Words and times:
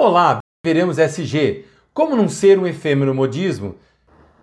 Olá, 0.00 0.38
veremos 0.64 0.96
SG. 0.96 1.64
Como 1.92 2.14
não 2.14 2.28
ser 2.28 2.56
um 2.56 2.68
efêmero 2.68 3.12
modismo? 3.12 3.74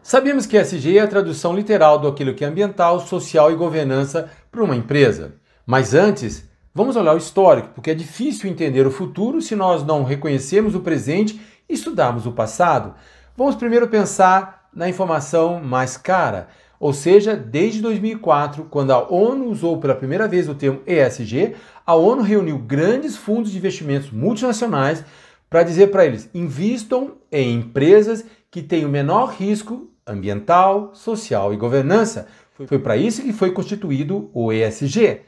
Sabemos 0.03 0.45
que 0.45 0.57
SG 0.57 0.97
é 0.97 1.01
a 1.01 1.07
tradução 1.07 1.55
literal 1.55 1.97
do 1.97 2.09
aquilo 2.09 2.33
que 2.33 2.43
é 2.43 2.47
ambiental, 2.49 2.99
social 2.99 3.49
e 3.49 3.55
governança 3.55 4.29
para 4.51 4.61
uma 4.61 4.75
empresa. 4.75 5.35
Mas 5.65 5.93
antes, 5.93 6.43
vamos 6.73 6.97
olhar 6.97 7.13
o 7.13 7.17
histórico, 7.17 7.69
porque 7.73 7.91
é 7.91 7.93
difícil 7.93 8.49
entender 8.49 8.85
o 8.85 8.91
futuro 8.91 9.41
se 9.41 9.55
nós 9.55 9.81
não 9.81 10.03
reconhecermos 10.03 10.75
o 10.75 10.81
presente 10.81 11.39
e 11.69 11.73
estudarmos 11.73 12.25
o 12.25 12.33
passado. 12.33 12.93
Vamos 13.37 13.55
primeiro 13.55 13.87
pensar 13.87 14.67
na 14.73 14.89
informação 14.89 15.63
mais 15.63 15.95
cara, 15.95 16.49
ou 16.77 16.91
seja, 16.91 17.33
desde 17.33 17.81
2004, 17.81 18.67
quando 18.69 18.91
a 18.91 19.09
ONU 19.09 19.49
usou 19.49 19.79
pela 19.79 19.95
primeira 19.95 20.27
vez 20.27 20.49
o 20.49 20.53
termo 20.53 20.81
ESG, 20.85 21.55
a 21.85 21.95
ONU 21.95 22.21
reuniu 22.21 22.57
grandes 22.57 23.15
fundos 23.15 23.51
de 23.51 23.57
investimentos 23.57 24.11
multinacionais 24.11 25.05
para 25.55 25.63
dizer 25.63 25.87
para 25.87 26.05
eles: 26.05 26.29
invistam 26.33 27.13
em 27.31 27.53
empresas 27.53 28.25
que 28.51 28.61
têm 28.61 28.83
o 28.83 28.89
menor 28.89 29.27
risco 29.27 29.89
ambiental, 30.05 30.93
social 30.93 31.53
e 31.53 31.55
governança. 31.55 32.27
Foi 32.67 32.77
para 32.77 32.97
isso 32.97 33.21
que 33.21 33.31
foi 33.31 33.51
constituído 33.51 34.29
o 34.33 34.51
ESG. 34.51 35.21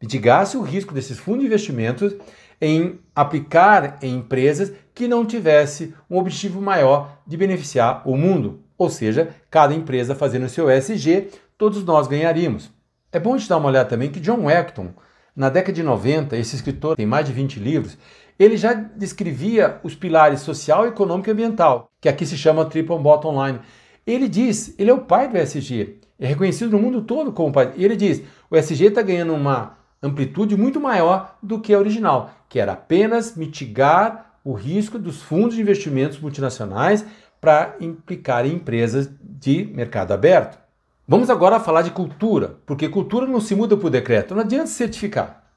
Mitigasse 0.00 0.56
o 0.56 0.62
risco 0.62 0.94
desses 0.94 1.18
fundos 1.18 1.40
de 1.40 1.48
investimentos 1.48 2.16
em 2.58 2.98
aplicar 3.14 3.98
em 4.00 4.16
empresas 4.16 4.72
que 4.94 5.06
não 5.06 5.26
tivesse 5.26 5.94
um 6.08 6.16
objetivo 6.16 6.62
maior 6.62 7.18
de 7.26 7.36
beneficiar 7.36 8.08
o 8.08 8.16
mundo. 8.16 8.62
Ou 8.78 8.88
seja, 8.88 9.34
cada 9.50 9.74
empresa 9.74 10.14
fazendo 10.14 10.46
o 10.46 10.48
seu 10.48 10.70
ESG, 10.70 11.28
todos 11.58 11.84
nós 11.84 12.08
ganharíamos. 12.08 12.72
É 13.12 13.20
bom 13.20 13.34
a 13.34 13.38
gente 13.38 13.50
dar 13.50 13.58
uma 13.58 13.68
olhada 13.68 13.90
também 13.90 14.10
que 14.10 14.18
John 14.18 14.48
Acton, 14.48 14.94
na 15.36 15.50
década 15.50 15.74
de 15.74 15.82
90, 15.82 16.38
esse 16.38 16.56
escritor 16.56 16.96
tem 16.96 17.04
mais 17.04 17.26
de 17.26 17.34
20 17.34 17.60
livros, 17.60 17.98
ele 18.38 18.56
já 18.56 18.72
descrevia 18.72 19.80
os 19.82 19.94
pilares 19.94 20.40
social, 20.40 20.86
econômico 20.86 21.28
e 21.28 21.32
ambiental, 21.32 21.90
que 22.00 22.08
aqui 22.08 22.24
se 22.24 22.36
chama 22.36 22.64
Triple 22.64 22.98
Bottom 22.98 23.44
Line. 23.44 23.60
Ele 24.06 24.28
diz, 24.28 24.74
ele 24.78 24.90
é 24.90 24.94
o 24.94 25.02
pai 25.02 25.28
do 25.28 25.36
ESG, 25.36 26.00
é 26.18 26.26
reconhecido 26.26 26.72
no 26.72 26.78
mundo 26.78 27.02
todo 27.02 27.32
como 27.32 27.52
pai. 27.52 27.72
E 27.76 27.84
ele 27.84 27.96
diz, 27.96 28.22
o 28.50 28.56
ESG 28.56 28.86
está 28.86 29.02
ganhando 29.02 29.34
uma 29.34 29.76
amplitude 30.02 30.56
muito 30.56 30.80
maior 30.80 31.36
do 31.42 31.60
que 31.60 31.74
a 31.74 31.78
original, 31.78 32.30
que 32.48 32.60
era 32.60 32.72
apenas 32.72 33.36
mitigar 33.36 34.34
o 34.44 34.52
risco 34.52 34.98
dos 34.98 35.20
fundos 35.20 35.56
de 35.56 35.60
investimentos 35.60 36.18
multinacionais 36.20 37.04
para 37.40 37.76
implicar 37.80 38.46
em 38.46 38.54
empresas 38.54 39.10
de 39.20 39.64
mercado 39.74 40.12
aberto. 40.12 40.58
Vamos 41.06 41.30
agora 41.30 41.60
falar 41.60 41.82
de 41.82 41.90
cultura, 41.90 42.56
porque 42.66 42.88
cultura 42.88 43.26
não 43.26 43.40
se 43.40 43.54
muda 43.54 43.76
por 43.76 43.90
decreto, 43.90 44.34
não 44.34 44.42
adianta 44.42 44.66
certificar. 44.66 45.47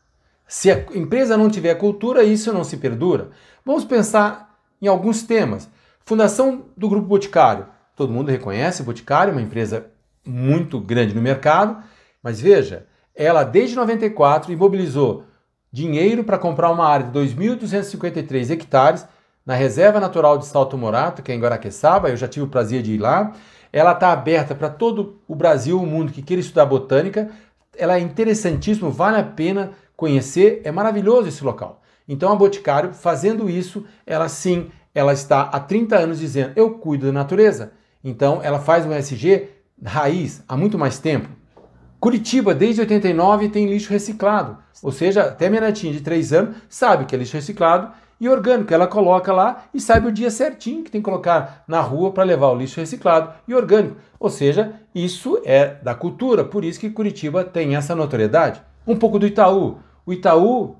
Se 0.51 0.69
a 0.69 0.85
empresa 0.93 1.37
não 1.37 1.49
tiver 1.49 1.73
cultura, 1.75 2.25
isso 2.25 2.51
não 2.51 2.65
se 2.65 2.75
perdura. 2.75 3.29
Vamos 3.65 3.85
pensar 3.85 4.59
em 4.81 4.87
alguns 4.87 5.23
temas. 5.23 5.69
Fundação 6.03 6.65
do 6.75 6.89
Grupo 6.89 7.07
Boticário. 7.07 7.67
Todo 7.95 8.11
mundo 8.11 8.29
reconhece 8.29 8.81
o 8.81 8.83
Boticário, 8.83 9.31
uma 9.31 9.41
empresa 9.41 9.85
muito 10.27 10.77
grande 10.77 11.15
no 11.15 11.21
mercado, 11.21 11.81
mas 12.21 12.41
veja, 12.41 12.85
ela 13.15 13.45
desde 13.45 13.77
94 13.77 14.51
imobilizou 14.51 15.23
dinheiro 15.71 16.21
para 16.25 16.37
comprar 16.37 16.69
uma 16.69 16.85
área 16.85 17.07
de 17.07 17.17
2.253 17.17 18.49
hectares 18.49 19.07
na 19.45 19.55
Reserva 19.55 20.01
Natural 20.01 20.37
de 20.37 20.45
Salto 20.47 20.77
Morato, 20.77 21.23
que 21.23 21.31
é 21.31 21.35
em 21.35 21.39
Guaraqueçaba, 21.39 22.09
eu 22.09 22.17
já 22.17 22.27
tive 22.27 22.45
o 22.45 22.49
prazer 22.49 22.81
de 22.81 22.95
ir 22.95 22.97
lá. 22.97 23.31
Ela 23.71 23.93
está 23.93 24.11
aberta 24.11 24.53
para 24.53 24.69
todo 24.69 25.21
o 25.29 25.33
Brasil, 25.33 25.81
o 25.81 25.85
mundo 25.85 26.11
que 26.11 26.21
queira 26.21 26.41
estudar 26.41 26.65
botânica. 26.65 27.31
Ela 27.77 27.95
é 27.95 28.01
interessantíssima, 28.01 28.89
vale 28.89 29.15
a 29.15 29.23
pena 29.23 29.71
conhecer, 30.01 30.61
é 30.63 30.71
maravilhoso 30.71 31.27
esse 31.27 31.43
local. 31.43 31.79
Então 32.07 32.31
a 32.31 32.35
Boticário, 32.35 32.91
fazendo 32.91 33.47
isso, 33.47 33.85
ela 34.03 34.27
sim, 34.27 34.71
ela 34.95 35.13
está 35.13 35.41
há 35.41 35.59
30 35.59 35.95
anos 35.95 36.19
dizendo, 36.19 36.53
eu 36.55 36.71
cuido 36.71 37.05
da 37.05 37.11
natureza. 37.11 37.73
Então 38.03 38.39
ela 38.41 38.59
faz 38.59 38.83
um 38.83 38.91
SG 38.91 39.49
raiz 39.85 40.43
há 40.47 40.57
muito 40.57 40.75
mais 40.75 40.97
tempo. 40.97 41.29
Curitiba, 41.99 42.55
desde 42.55 42.81
89, 42.81 43.49
tem 43.49 43.67
lixo 43.67 43.91
reciclado. 43.91 44.57
Ou 44.81 44.91
seja, 44.91 45.21
até 45.21 45.47
minha 45.47 45.61
netinha 45.61 45.93
de 45.93 46.01
3 46.01 46.33
anos 46.33 46.55
sabe 46.67 47.05
que 47.05 47.13
é 47.13 47.19
lixo 47.19 47.37
reciclado 47.37 47.91
e 48.19 48.27
orgânico. 48.27 48.73
Ela 48.73 48.87
coloca 48.87 49.31
lá 49.31 49.65
e 49.71 49.79
sabe 49.79 50.07
o 50.07 50.11
dia 50.11 50.31
certinho 50.31 50.83
que 50.83 50.89
tem 50.89 50.99
que 50.99 51.05
colocar 51.05 51.63
na 51.67 51.79
rua 51.79 52.11
para 52.11 52.23
levar 52.23 52.47
o 52.47 52.55
lixo 52.55 52.79
reciclado 52.79 53.31
e 53.47 53.53
orgânico. 53.53 53.97
Ou 54.19 54.31
seja, 54.31 54.73
isso 54.95 55.39
é 55.45 55.75
da 55.83 55.93
cultura, 55.93 56.43
por 56.43 56.65
isso 56.65 56.79
que 56.79 56.89
Curitiba 56.89 57.43
tem 57.43 57.75
essa 57.75 57.93
notoriedade. 57.93 58.63
Um 58.87 58.97
pouco 58.97 59.19
do 59.19 59.27
Itaú. 59.27 59.77
O 60.05 60.13
Itaú, 60.13 60.75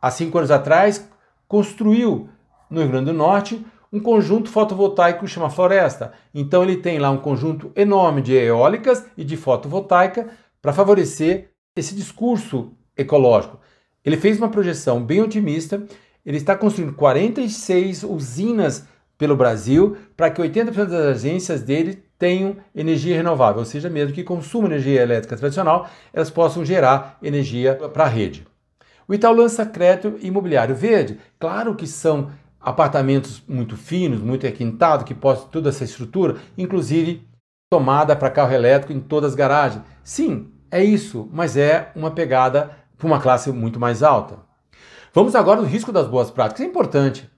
há 0.00 0.10
cinco 0.10 0.38
anos 0.38 0.50
atrás, 0.50 1.08
construiu 1.46 2.28
no 2.70 2.80
Rio 2.80 2.90
Grande 2.90 3.06
do 3.06 3.12
Norte 3.12 3.64
um 3.92 4.00
conjunto 4.00 4.48
fotovoltaico 4.48 5.20
que 5.20 5.30
chama 5.30 5.50
Floresta. 5.50 6.12
Então 6.34 6.62
ele 6.62 6.78
tem 6.78 6.98
lá 6.98 7.10
um 7.10 7.18
conjunto 7.18 7.70
enorme 7.76 8.22
de 8.22 8.32
eólicas 8.32 9.04
e 9.16 9.22
de 9.22 9.36
fotovoltaica 9.36 10.30
para 10.62 10.72
favorecer 10.72 11.50
esse 11.76 11.94
discurso 11.94 12.72
ecológico. 12.96 13.60
Ele 14.04 14.16
fez 14.16 14.38
uma 14.38 14.48
projeção 14.48 15.02
bem 15.02 15.20
otimista. 15.20 15.82
Ele 16.24 16.38
está 16.38 16.56
construindo 16.56 16.94
46 16.94 18.04
usinas 18.04 18.86
pelo 19.18 19.36
Brasil 19.36 19.96
para 20.16 20.30
que 20.30 20.40
80% 20.40 20.72
das 20.86 21.16
agências 21.16 21.62
dele 21.62 22.02
tenham 22.18 22.56
energia 22.74 23.16
renovável, 23.16 23.58
ou 23.58 23.64
seja, 23.64 23.90
mesmo 23.90 24.14
que 24.14 24.22
consumam 24.22 24.70
energia 24.70 25.02
elétrica 25.02 25.36
tradicional, 25.36 25.88
elas 26.12 26.30
possam 26.30 26.64
gerar 26.64 27.18
energia 27.20 27.74
para 27.74 28.04
a 28.04 28.08
rede. 28.08 28.46
O 29.12 29.14
Itaú 29.14 29.34
lança 29.34 29.66
crédito 29.66 30.18
imobiliário 30.22 30.74
verde. 30.74 31.20
Claro 31.38 31.74
que 31.74 31.86
são 31.86 32.30
apartamentos 32.58 33.42
muito 33.46 33.76
finos, 33.76 34.22
muito 34.22 34.44
requintados, 34.44 35.04
que 35.04 35.12
possam 35.12 35.48
toda 35.48 35.68
essa 35.68 35.84
estrutura, 35.84 36.36
inclusive 36.56 37.22
tomada 37.70 38.16
para 38.16 38.30
carro 38.30 38.54
elétrico 38.54 38.90
em 38.90 39.00
todas 39.00 39.32
as 39.32 39.36
garagens. 39.36 39.84
Sim, 40.02 40.50
é 40.70 40.82
isso, 40.82 41.28
mas 41.30 41.58
é 41.58 41.92
uma 41.94 42.10
pegada 42.10 42.70
para 42.96 43.06
uma 43.06 43.20
classe 43.20 43.52
muito 43.52 43.78
mais 43.78 44.02
alta. 44.02 44.38
Vamos 45.12 45.34
agora 45.34 45.60
no 45.60 45.66
risco 45.66 45.92
das 45.92 46.06
boas 46.06 46.30
práticas. 46.30 46.64
É 46.64 46.66
importante. 46.66 47.30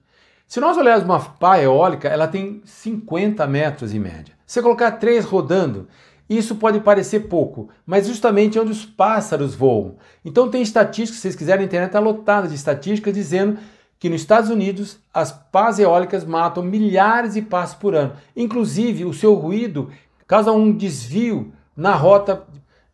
Se 0.47 0.61
nós 0.61 0.77
olharmos 0.77 1.03
uma 1.03 1.19
pá 1.19 1.59
eólica, 1.59 2.07
ela 2.07 2.25
tem 2.29 2.61
50 2.63 3.45
metros 3.47 3.93
em 3.93 3.99
média. 3.99 4.33
Se 4.47 4.61
colocar 4.61 4.91
três 4.91 5.25
rodando, 5.25 5.89
isso 6.29 6.55
pode 6.55 6.79
parecer 6.79 7.27
pouco, 7.27 7.69
mas 7.85 8.07
justamente 8.07 8.57
é 8.57 8.61
onde 8.61 8.71
os 8.71 8.85
pássaros 8.85 9.53
voam. 9.53 9.95
Então 10.23 10.49
tem 10.49 10.61
estatísticas, 10.61 11.17
se 11.17 11.21
vocês 11.21 11.35
quiserem, 11.35 11.63
a 11.63 11.65
internet 11.65 11.89
está 11.89 11.99
lotada 11.99 12.47
de 12.47 12.55
estatísticas 12.55 13.13
dizendo 13.13 13.59
que 13.99 14.09
nos 14.09 14.21
Estados 14.21 14.49
Unidos 14.49 14.99
as 15.13 15.31
pás 15.31 15.79
eólicas 15.79 16.25
matam 16.25 16.63
milhares 16.63 17.35
de 17.35 17.41
pássaros 17.41 17.81
por 17.81 17.95
ano. 17.95 18.13
Inclusive, 18.35 19.05
o 19.05 19.13
seu 19.13 19.33
ruído 19.35 19.91
causa 20.27 20.51
um 20.51 20.71
desvio 20.71 21.53
na 21.75 21.93
rota 21.93 22.43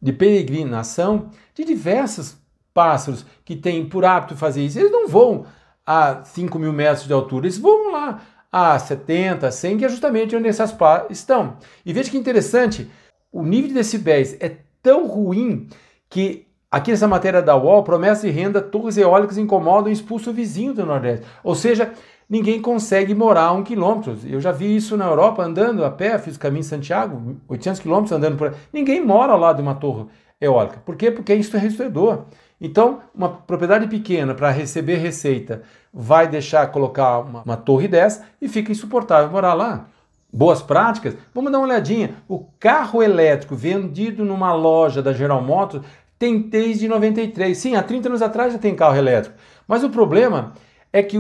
de 0.02 0.12
peregrinação 0.12 1.30
de 1.54 1.64
diversos 1.64 2.38
pássaros 2.74 3.26
que 3.46 3.56
têm 3.56 3.88
por 3.88 4.04
hábito 4.04 4.36
fazer 4.36 4.66
isso. 4.66 4.80
Eles 4.80 4.92
não 4.92 5.08
voam 5.08 5.46
a 5.86 6.24
5 6.24 6.58
mil 6.60 6.74
metros 6.74 7.08
de 7.08 7.14
altura, 7.14 7.46
eles 7.46 7.58
voam 7.58 7.92
lá 7.92 8.22
a 8.52 8.78
70, 8.78 9.50
100, 9.50 9.78
que 9.78 9.86
é 9.86 9.90
justamente 9.90 10.36
onde 10.36 10.48
essas 10.48 10.72
pás 10.72 11.06
estão. 11.10 11.58
E 11.86 11.94
veja 11.94 12.12
que 12.12 12.18
interessante, 12.18 12.90
o 13.32 13.44
nível 13.44 13.70
de 13.70 13.76
decibéis 13.76 14.36
é 14.40 14.58
tão 14.82 15.08
ruim 15.08 15.68
que 16.10 16.48
aqui 16.70 16.92
nessa 16.92 17.08
matéria 17.08 17.42
da 17.42 17.56
UOL, 17.56 17.84
promessa 17.84 18.28
de 18.28 18.34
renda, 18.34 18.62
torres 18.62 18.98
eólicas 18.98 19.38
incomodam 19.38 19.90
e 19.90 19.94
expulsam 19.94 20.34
o 20.34 20.36
vizinho 20.36 20.74
do 20.74 20.86
Nordeste. 20.86 21.26
Ou 21.44 21.56
seja, 21.56 21.92
ninguém 22.30 22.62
consegue 22.62 23.16
morar 23.16 23.46
a 23.46 23.52
um 23.52 23.64
quilômetro. 23.64 24.18
Eu 24.26 24.42
já 24.42 24.52
vi 24.52 24.76
isso 24.76 24.98
na 24.98 25.06
Europa 25.06 25.44
andando 25.44 25.86
a 25.86 25.92
pé, 25.92 26.18
fiz 26.18 26.36
o 26.36 26.40
caminho 26.40 26.62
de 26.62 26.68
Santiago, 26.68 27.38
800 27.48 27.82
quilômetros 27.82 28.12
andando 28.12 28.38
por 28.38 28.50
aí. 28.50 28.54
Ninguém 28.74 29.06
mora 29.06 29.34
ao 29.34 29.40
lado 29.40 29.58
de 29.58 29.62
uma 29.62 29.76
torre 29.76 30.06
eólica. 30.40 30.82
Por 30.86 30.96
quê? 30.96 31.12
Porque 31.12 31.34
isso 31.34 31.56
é 31.56 31.60
restringedor. 31.60 32.26
Então, 32.60 33.00
uma 33.16 33.30
propriedade 33.30 33.88
pequena 33.88 34.36
para 34.36 34.52
receber 34.52 34.98
receita 34.98 35.64
vai 35.94 36.28
deixar 36.28 36.68
colocar 36.68 37.20
uma, 37.20 37.42
uma 37.44 37.58
torre 37.58 37.88
dessa 37.88 38.24
e 38.42 38.48
fica 38.48 38.72
insuportável 38.72 39.32
morar 39.32 39.54
lá 39.54 39.88
boas 40.32 40.62
práticas, 40.62 41.16
vamos 41.34 41.52
dar 41.52 41.60
uma 41.60 41.68
olhadinha. 41.68 42.16
O 42.28 42.46
carro 42.60 43.04
elétrico 43.04 43.56
vendido 43.56 44.24
numa 44.24 44.54
loja 44.54 45.02
da 45.02 45.14
General 45.14 45.42
Motors 45.42 45.84
tem 46.18 46.40
desde 46.40 46.88
93. 46.88 47.58
Sim, 47.58 47.76
há 47.76 47.84
30 47.84 48.10
anos 48.10 48.22
atrás 48.22 48.54
já 48.54 48.60
tem 48.60 48.76
carro 48.76 48.96
elétrico. 48.96 49.36
Mas 49.68 49.84
o 49.84 49.90
problema 49.90 50.54
é 50.94 51.02
que, 51.02 51.18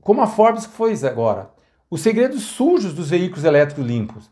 como 0.00 0.22
a 0.22 0.26
Forbes 0.26 0.66
foi 0.66 0.94
agora, 1.04 1.50
os 1.90 2.00
segredos 2.00 2.42
sujos 2.42 2.92
dos 2.92 3.10
veículos 3.10 3.44
elétricos 3.44 3.84
limpos. 3.84 4.30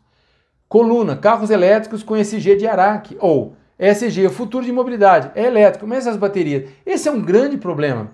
Coluna, 0.67 1.15
carros 1.15 1.49
elétricos 1.49 2.03
com 2.03 2.17
ESG 2.17 2.55
de 2.55 2.67
Araque, 2.67 3.15
ou 3.19 3.55
ESG, 3.77 4.27
o 4.27 4.31
futuro 4.31 4.65
de 4.65 4.71
mobilidade, 4.71 5.31
é 5.35 5.45
elétrico, 5.45 5.85
mas 5.85 6.07
as 6.07 6.17
baterias. 6.17 6.69
Esse 6.85 7.07
é 7.07 7.11
um 7.11 7.21
grande 7.21 7.57
problema. 7.57 8.11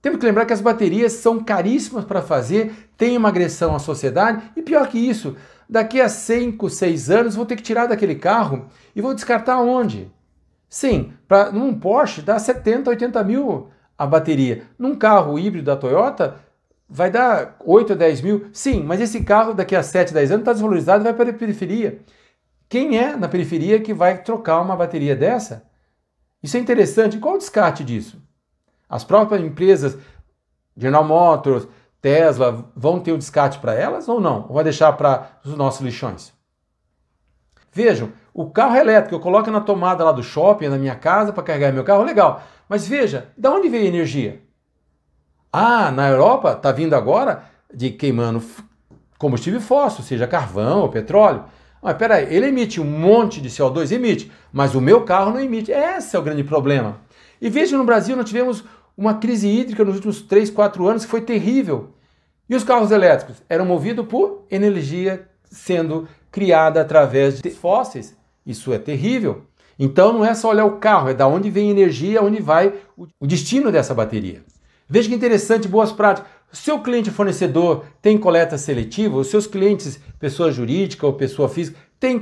Temos 0.00 0.20
que 0.20 0.26
lembrar 0.26 0.46
que 0.46 0.52
as 0.52 0.60
baterias 0.60 1.14
são 1.14 1.42
caríssimas 1.42 2.04
para 2.04 2.22
fazer, 2.22 2.90
tem 2.96 3.16
uma 3.16 3.28
agressão 3.28 3.74
à 3.74 3.78
sociedade 3.78 4.42
e 4.56 4.62
pior 4.62 4.86
que 4.88 4.98
isso, 4.98 5.36
daqui 5.68 6.00
a 6.00 6.08
5, 6.08 6.70
6 6.70 7.10
anos 7.10 7.34
vou 7.34 7.44
ter 7.44 7.56
que 7.56 7.62
tirar 7.62 7.86
daquele 7.86 8.14
carro 8.14 8.66
e 8.94 9.00
vou 9.00 9.14
descartar 9.14 9.60
onde? 9.60 10.10
Sim, 10.68 11.12
para 11.26 11.50
num 11.50 11.78
Porsche 11.78 12.22
dá 12.22 12.38
70, 12.38 12.90
80 12.90 13.24
mil 13.24 13.68
a 13.96 14.06
bateria. 14.06 14.64
Num 14.78 14.94
carro 14.94 15.38
híbrido 15.38 15.66
da 15.66 15.76
Toyota, 15.76 16.36
vai 16.88 17.10
dar 17.10 17.56
8 17.64 17.90
ou 17.90 17.96
10 17.96 18.20
mil. 18.20 18.46
Sim, 18.52 18.84
mas 18.84 19.00
esse 19.00 19.22
carro 19.24 19.52
daqui 19.52 19.74
a 19.74 19.82
7, 19.82 20.14
10 20.14 20.30
anos 20.30 20.42
está 20.42 20.52
desvalorizado 20.52 21.02
e 21.02 21.04
vai 21.04 21.14
para 21.14 21.30
a 21.30 21.34
periferia. 21.34 22.00
Quem 22.68 22.98
é 22.98 23.16
na 23.16 23.28
periferia 23.28 23.80
que 23.80 23.92
vai 23.92 24.22
trocar 24.22 24.60
uma 24.60 24.76
bateria 24.76 25.16
dessa? 25.16 25.66
Isso 26.42 26.56
é 26.56 26.60
interessante. 26.60 27.18
Qual 27.18 27.34
o 27.34 27.38
descarte 27.38 27.82
disso? 27.82 28.22
As 28.88 29.04
próprias 29.04 29.42
empresas, 29.42 29.98
General 30.76 31.04
Motors, 31.04 31.68
Tesla, 32.00 32.64
vão 32.74 33.00
ter 33.00 33.12
o 33.12 33.18
descarte 33.18 33.58
para 33.58 33.74
elas 33.74 34.08
ou 34.08 34.20
não? 34.20 34.46
Ou 34.48 34.54
vai 34.54 34.64
deixar 34.64 34.92
para 34.92 35.38
os 35.44 35.54
nossos 35.56 35.80
lixões? 35.80 36.32
Vejam, 37.72 38.12
o 38.32 38.50
carro 38.50 38.76
elétrico 38.76 39.14
eu 39.14 39.20
coloco 39.20 39.50
na 39.50 39.60
tomada 39.60 40.04
lá 40.04 40.12
do 40.12 40.22
shopping, 40.22 40.68
na 40.68 40.78
minha 40.78 40.94
casa, 40.94 41.32
para 41.32 41.42
carregar 41.42 41.72
meu 41.72 41.84
carro, 41.84 42.02
legal. 42.02 42.42
Mas 42.68 42.86
veja, 42.86 43.28
da 43.36 43.50
onde 43.50 43.68
veio 43.68 43.84
a 43.84 43.88
energia? 43.88 44.42
Ah, 45.52 45.90
na 45.90 46.08
Europa 46.08 46.52
está 46.52 46.72
vindo 46.72 46.94
agora 46.94 47.44
de 47.72 47.90
queimando 47.90 48.42
combustível 49.18 49.60
fóssil, 49.60 50.04
seja 50.04 50.26
carvão 50.26 50.80
ou 50.80 50.88
petróleo. 50.88 51.44
Mas 51.82 51.96
peraí, 51.96 52.32
ele 52.34 52.46
emite 52.46 52.80
um 52.80 52.84
monte 52.84 53.40
de 53.40 53.48
CO2, 53.48 53.92
emite, 53.92 54.30
mas 54.52 54.74
o 54.74 54.80
meu 54.80 55.04
carro 55.04 55.32
não 55.32 55.40
emite. 55.40 55.70
Esse 55.70 56.16
é 56.16 56.18
o 56.18 56.22
grande 56.22 56.44
problema. 56.44 57.00
E 57.40 57.48
veja, 57.48 57.76
no 57.78 57.84
Brasil 57.84 58.16
nós 58.16 58.26
tivemos 58.28 58.64
uma 58.98 59.14
crise 59.14 59.46
hídrica 59.46 59.84
nos 59.84 59.94
últimos 59.94 60.20
3, 60.22 60.50
4 60.50 60.88
anos 60.88 61.04
que 61.04 61.10
foi 61.10 61.20
terrível. 61.20 61.90
E 62.50 62.56
os 62.56 62.64
carros 62.64 62.90
elétricos 62.90 63.36
eram 63.48 63.64
movidos 63.64 64.04
por 64.06 64.44
energia 64.50 65.28
sendo 65.44 66.08
criada 66.32 66.80
através 66.80 67.40
de 67.40 67.48
fósseis. 67.50 68.16
Isso 68.44 68.72
é 68.72 68.78
terrível. 68.78 69.44
Então 69.78 70.12
não 70.12 70.24
é 70.24 70.34
só 70.34 70.50
olhar 70.50 70.64
o 70.64 70.78
carro, 70.78 71.08
é 71.08 71.14
da 71.14 71.28
onde 71.28 71.48
vem 71.48 71.68
a 71.68 71.70
energia, 71.70 72.20
onde 72.20 72.42
vai 72.42 72.74
o 72.96 73.26
destino 73.26 73.70
dessa 73.70 73.94
bateria. 73.94 74.42
Veja 74.88 75.08
que 75.08 75.14
interessante, 75.14 75.68
boas 75.68 75.92
práticas. 75.92 76.28
Seu 76.50 76.80
cliente 76.80 77.10
fornecedor 77.10 77.84
tem 78.02 78.18
coleta 78.18 78.58
seletiva? 78.58 79.18
Os 79.18 79.28
seus 79.28 79.46
clientes, 79.46 80.00
pessoa 80.18 80.50
jurídica 80.50 81.06
ou 81.06 81.12
pessoa 81.12 81.48
física, 81.48 81.78
tem 82.00 82.18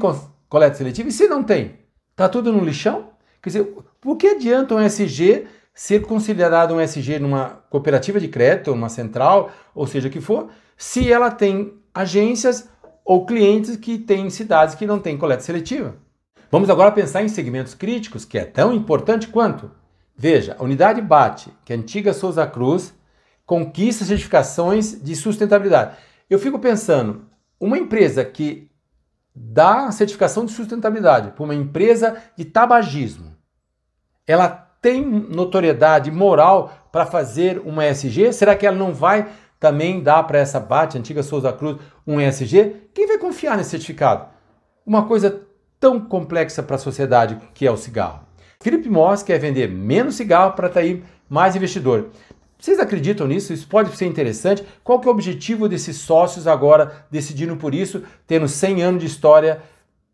coleta 0.49 0.75
seletiva? 0.75 1.08
E 1.08 1.12
se 1.12 1.26
não 1.26 1.43
tem? 1.43 1.76
Está 2.11 2.28
tudo 2.28 2.52
no 2.52 2.62
lixão? 2.62 3.11
Quer 3.40 3.50
dizer, 3.50 3.75
por 4.00 4.17
que 4.17 4.26
adianta 4.26 4.75
um 4.75 4.81
SG 4.81 5.46
ser 5.76 6.00
considerado 6.00 6.75
um 6.75 6.81
SG 6.81 7.20
numa 7.20 7.62
cooperativa 7.70 8.19
de 8.19 8.26
crédito, 8.26 8.73
numa 8.73 8.88
central, 8.88 9.52
ou 9.73 9.87
seja 9.87 10.11
que 10.11 10.20
for, 10.20 10.49
se 10.76 11.12
ela 11.12 11.31
tem 11.31 11.75
agências 11.94 12.69
ou 13.05 13.25
clientes 13.25 13.76
que 13.76 13.96
têm 13.96 14.28
cidades 14.28 14.75
que 14.75 14.87
não 14.87 14.99
têm 14.99 15.17
coleta 15.17 15.43
seletiva? 15.43 15.94
Vamos 16.50 16.69
agora 16.69 16.90
pensar 16.90 17.23
em 17.23 17.28
segmentos 17.28 17.75
críticos, 17.75 18.25
que 18.25 18.38
é 18.38 18.44
tão 18.44 18.73
importante 18.73 19.28
quanto 19.28 19.70
Veja, 20.17 20.56
a 20.58 20.64
unidade 20.64 21.02
BAT, 21.02 21.49
que 21.62 21.73
é 21.73 21.76
a 21.76 21.78
antiga 21.78 22.14
Souza 22.14 22.46
Cruz, 22.46 22.94
conquista 23.44 24.05
certificações 24.05 25.00
de 25.02 25.14
sustentabilidade. 25.14 25.99
Eu 26.28 26.38
fico 26.38 26.58
pensando, 26.58 27.26
uma 27.61 27.76
empresa 27.76 28.25
que 28.25 28.70
dá 29.34 29.90
certificação 29.93 30.46
de 30.46 30.52
sustentabilidade 30.52 31.32
para 31.32 31.44
uma 31.44 31.55
empresa 31.55 32.17
de 32.34 32.46
tabagismo, 32.46 33.37
ela 34.26 34.66
tem 34.87 35.05
notoriedade 35.05 36.12
moral 36.12 36.73
para 36.93 37.05
fazer 37.05 37.61
uma 37.65 37.85
ESG? 37.85 38.33
Será 38.33 38.55
que 38.55 38.65
ela 38.65 38.77
não 38.77 38.94
vai 38.94 39.27
também 39.59 40.00
dar 40.00 40.23
para 40.23 40.38
essa 40.38 40.61
BAT, 40.61 40.94
antiga 40.94 41.25
Souza 41.25 41.53
Cruz, 41.53 41.79
um 42.06 42.21
ESG? 42.21 42.91
Quem 42.94 43.09
vai 43.09 43.19
confiar 43.19 43.56
nesse 43.56 43.71
certificado? 43.71 44.29
Uma 44.87 45.05
coisa 45.05 45.43
tão 45.81 45.99
complexa 45.99 46.62
para 46.62 46.77
a 46.77 46.79
sociedade 46.79 47.37
que 47.53 47.67
é 47.67 47.71
o 47.71 47.77
cigarro. 47.77 48.21
Philip 48.61 48.88
Morris 48.88 49.25
quer 49.25 49.41
vender 49.41 49.69
menos 49.69 50.15
cigarro 50.15 50.53
para 50.53 50.69
atrair 50.69 51.03
mais 51.29 51.56
investidor. 51.56 52.11
Vocês 52.56 52.79
acreditam 52.79 53.27
nisso? 53.27 53.53
Isso 53.53 53.67
pode 53.67 53.91
ser 53.97 54.06
interessante. 54.06 54.65
Qual 54.85 55.00
que 55.00 55.09
é 55.09 55.11
o 55.11 55.15
objetivo 55.15 55.69
desses 55.69 55.97
sócios 55.97 56.47
agora 56.47 57.05
decidindo 57.11 57.56
por 57.56 57.75
isso, 57.75 58.05
tendo 58.25 58.47
100 58.47 58.83
anos 58.85 59.00
de 59.00 59.09
história, 59.09 59.61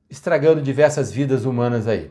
estragando 0.08 0.62
diversas 0.62 1.12
vidas 1.12 1.44
humanas 1.44 1.86
aí? 1.86 2.10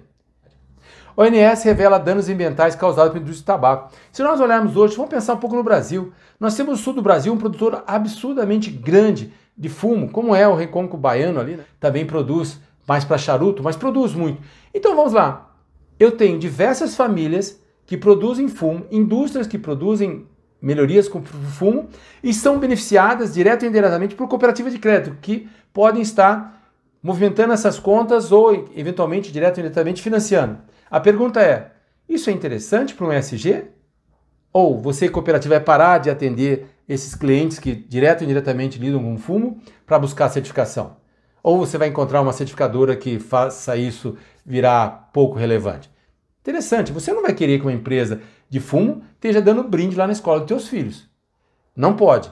ONS 1.15 1.63
revela 1.63 1.97
danos 1.97 2.29
ambientais 2.29 2.75
causados 2.75 3.11
pela 3.11 3.23
indústria 3.23 3.43
do 3.43 3.47
tabaco. 3.47 3.91
Se 4.11 4.23
nós 4.23 4.39
olharmos 4.39 4.75
hoje, 4.75 4.95
vamos 4.95 5.09
pensar 5.09 5.33
um 5.33 5.37
pouco 5.37 5.55
no 5.55 5.63
Brasil. 5.63 6.11
Nós 6.39 6.55
temos 6.55 6.71
no 6.71 6.77
sul 6.77 6.93
do 6.93 7.01
Brasil 7.01 7.33
um 7.33 7.37
produtor 7.37 7.83
absurdamente 7.85 8.69
grande 8.69 9.33
de 9.57 9.69
fumo, 9.69 10.09
como 10.09 10.35
é 10.35 10.47
o 10.47 10.55
Recôncavo 10.55 10.97
Baiano 10.97 11.39
ali, 11.39 11.55
né? 11.57 11.63
também 11.79 12.05
produz 12.05 12.59
mais 12.87 13.05
para 13.05 13.17
charuto, 13.17 13.61
mas 13.61 13.75
produz 13.75 14.13
muito. 14.13 14.41
Então 14.73 14.95
vamos 14.95 15.13
lá. 15.13 15.55
Eu 15.99 16.11
tenho 16.11 16.39
diversas 16.39 16.95
famílias 16.95 17.61
que 17.85 17.95
produzem 17.95 18.47
fumo, 18.47 18.85
indústrias 18.89 19.45
que 19.45 19.57
produzem 19.57 20.25
melhorias 20.61 21.07
com 21.07 21.21
fumo 21.23 21.89
e 22.23 22.33
são 22.33 22.59
beneficiadas 22.59 23.33
direto 23.33 23.63
ou 23.63 23.69
indiretamente 23.69 24.15
por 24.15 24.27
cooperativas 24.27 24.71
de 24.71 24.79
crédito, 24.79 25.17
que 25.21 25.49
podem 25.73 26.01
estar 26.01 26.61
movimentando 27.01 27.53
essas 27.53 27.79
contas 27.79 28.31
ou, 28.31 28.69
eventualmente, 28.75 29.31
direto 29.31 29.57
ou 29.57 29.63
indiretamente 29.63 30.01
financiando. 30.01 30.57
A 30.91 30.99
pergunta 30.99 31.41
é: 31.41 31.71
isso 32.07 32.29
é 32.29 32.33
interessante 32.33 32.93
para 32.93 33.07
um 33.07 33.13
SG? 33.13 33.69
Ou 34.51 34.77
você, 34.77 35.07
cooperativa, 35.07 35.55
vai 35.55 35.63
parar 35.63 35.99
de 35.99 36.09
atender 36.09 36.67
esses 36.87 37.15
clientes 37.15 37.57
que 37.57 37.73
direto 37.73 38.19
ou 38.19 38.25
indiretamente 38.25 38.77
lidam 38.77 39.01
com 39.01 39.17
fumo 39.17 39.61
para 39.85 39.97
buscar 39.97 40.27
certificação? 40.27 40.97
Ou 41.41 41.57
você 41.57 41.77
vai 41.77 41.87
encontrar 41.87 42.21
uma 42.21 42.33
certificadora 42.33 42.97
que 42.97 43.17
faça 43.17 43.77
isso 43.77 44.17
virar 44.45 45.09
pouco 45.13 45.39
relevante? 45.39 45.89
Interessante, 46.41 46.91
você 46.91 47.13
não 47.13 47.21
vai 47.21 47.33
querer 47.33 47.59
que 47.59 47.65
uma 47.65 47.71
empresa 47.71 48.21
de 48.49 48.59
fumo 48.59 49.03
esteja 49.13 49.41
dando 49.41 49.63
brinde 49.63 49.95
lá 49.95 50.05
na 50.05 50.13
escola 50.13 50.39
dos 50.39 50.47
teus 50.47 50.67
filhos. 50.67 51.09
Não 51.73 51.95
pode. 51.95 52.29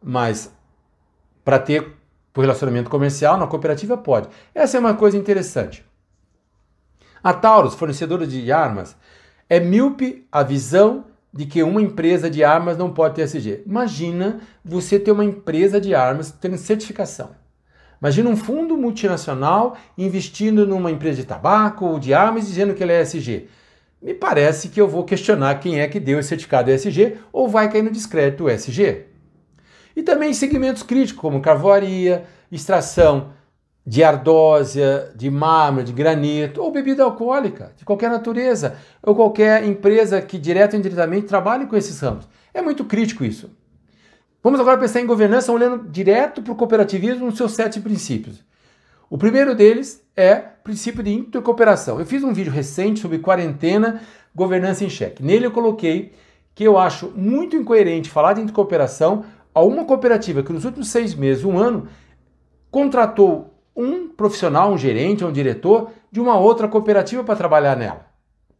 Mas 0.00 0.54
para 1.44 1.58
ter 1.58 1.96
por 2.32 2.42
relacionamento 2.42 2.88
comercial 2.88 3.36
na 3.36 3.48
cooperativa 3.48 3.96
pode. 3.96 4.28
Essa 4.54 4.76
é 4.76 4.80
uma 4.80 4.94
coisa 4.94 5.16
interessante. 5.16 5.84
A 7.22 7.34
Taurus, 7.34 7.74
fornecedora 7.74 8.26
de 8.26 8.50
armas, 8.50 8.96
é 9.48 9.60
míope 9.60 10.26
a 10.32 10.42
visão 10.42 11.04
de 11.32 11.44
que 11.46 11.62
uma 11.62 11.82
empresa 11.82 12.30
de 12.30 12.42
armas 12.42 12.78
não 12.78 12.90
pode 12.90 13.14
ter 13.14 13.22
SG. 13.22 13.62
Imagina 13.66 14.40
você 14.64 14.98
ter 14.98 15.12
uma 15.12 15.24
empresa 15.24 15.80
de 15.80 15.94
armas 15.94 16.30
tendo 16.30 16.56
certificação. 16.56 17.30
Imagina 18.00 18.30
um 18.30 18.36
fundo 18.36 18.76
multinacional 18.76 19.76
investindo 19.98 20.66
numa 20.66 20.90
empresa 20.90 21.18
de 21.18 21.26
tabaco 21.26 21.84
ou 21.84 21.98
de 21.98 22.14
armas 22.14 22.46
dizendo 22.46 22.74
que 22.74 22.82
ele 22.82 22.92
é 22.92 23.02
ESG. 23.02 23.48
Me 24.00 24.14
parece 24.14 24.70
que 24.70 24.80
eu 24.80 24.88
vou 24.88 25.04
questionar 25.04 25.60
quem 25.60 25.80
é 25.80 25.86
que 25.86 26.00
deu 26.00 26.18
esse 26.18 26.30
certificado 26.30 26.70
ESG 26.70 27.18
ou 27.30 27.46
vai 27.46 27.70
cair 27.70 27.82
no 27.82 27.90
descrédito 27.90 28.48
ESG. 28.48 29.04
E 29.94 30.02
também 30.02 30.32
segmentos 30.32 30.82
críticos 30.82 31.20
como 31.20 31.42
carvoaria, 31.42 32.24
extração 32.50 33.32
de 33.90 34.04
ardósia, 34.04 35.10
de 35.16 35.28
mármore, 35.28 35.86
de 35.86 35.92
granito 35.92 36.62
ou 36.62 36.70
bebida 36.70 37.02
alcoólica 37.02 37.72
de 37.76 37.84
qualquer 37.84 38.08
natureza 38.08 38.76
ou 39.02 39.16
qualquer 39.16 39.64
empresa 39.64 40.22
que 40.22 40.38
direto 40.38 40.74
ou 40.74 40.78
indiretamente 40.78 41.26
trabalhe 41.26 41.66
com 41.66 41.76
esses 41.76 41.98
ramos. 41.98 42.28
É 42.54 42.62
muito 42.62 42.84
crítico 42.84 43.24
isso. 43.24 43.50
Vamos 44.44 44.60
agora 44.60 44.78
pensar 44.78 45.00
em 45.00 45.06
governança 45.06 45.50
olhando 45.50 45.88
direto 45.88 46.40
para 46.40 46.52
o 46.52 46.54
cooperativismo 46.54 47.26
nos 47.26 47.36
seus 47.36 47.50
sete 47.50 47.80
princípios. 47.80 48.44
O 49.10 49.18
primeiro 49.18 49.56
deles 49.56 50.00
é 50.16 50.36
o 50.36 50.62
princípio 50.62 51.02
de 51.02 51.12
intercooperação. 51.12 51.98
Eu 51.98 52.06
fiz 52.06 52.22
um 52.22 52.32
vídeo 52.32 52.52
recente 52.52 53.00
sobre 53.00 53.18
quarentena, 53.18 54.02
governança 54.32 54.84
em 54.84 54.88
cheque. 54.88 55.20
Nele 55.20 55.46
eu 55.46 55.50
coloquei 55.50 56.12
que 56.54 56.62
eu 56.62 56.78
acho 56.78 57.12
muito 57.16 57.56
incoerente 57.56 58.08
falar 58.08 58.34
de 58.34 58.40
intercooperação 58.40 59.24
a 59.52 59.62
uma 59.62 59.84
cooperativa 59.84 60.44
que 60.44 60.52
nos 60.52 60.64
últimos 60.64 60.90
seis 60.90 61.12
meses, 61.12 61.42
um 61.42 61.58
ano, 61.58 61.88
contratou 62.70 63.50
um 63.74 64.08
profissional, 64.08 64.72
um 64.72 64.78
gerente, 64.78 65.24
um 65.24 65.32
diretor 65.32 65.90
de 66.10 66.20
uma 66.20 66.38
outra 66.38 66.68
cooperativa 66.68 67.24
para 67.24 67.36
trabalhar 67.36 67.76
nela. 67.76 68.10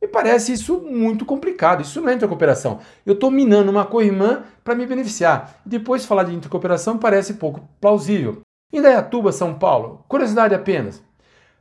Me 0.01 0.09
parece 0.09 0.53
isso 0.53 0.81
muito 0.81 1.27
complicado. 1.27 1.83
Isso 1.83 2.01
não 2.01 2.09
é 2.09 2.15
intercooperação. 2.15 2.79
Eu 3.05 3.13
estou 3.13 3.31
minando 3.31 3.71
uma 3.71 3.85
co-irmã 3.85 4.45
para 4.65 4.75
me 4.75 4.87
beneficiar. 4.87 5.61
Depois 5.65 6.07
falar 6.07 6.25
de 6.25 6.35
intercooperação 6.35 6.97
parece 6.97 7.35
pouco 7.35 7.69
plausível. 7.81 8.41
Indaiatuba, 8.73 9.31
São 9.31 9.55
Paulo, 9.55 10.05
curiosidade 10.09 10.55
apenas. 10.55 11.03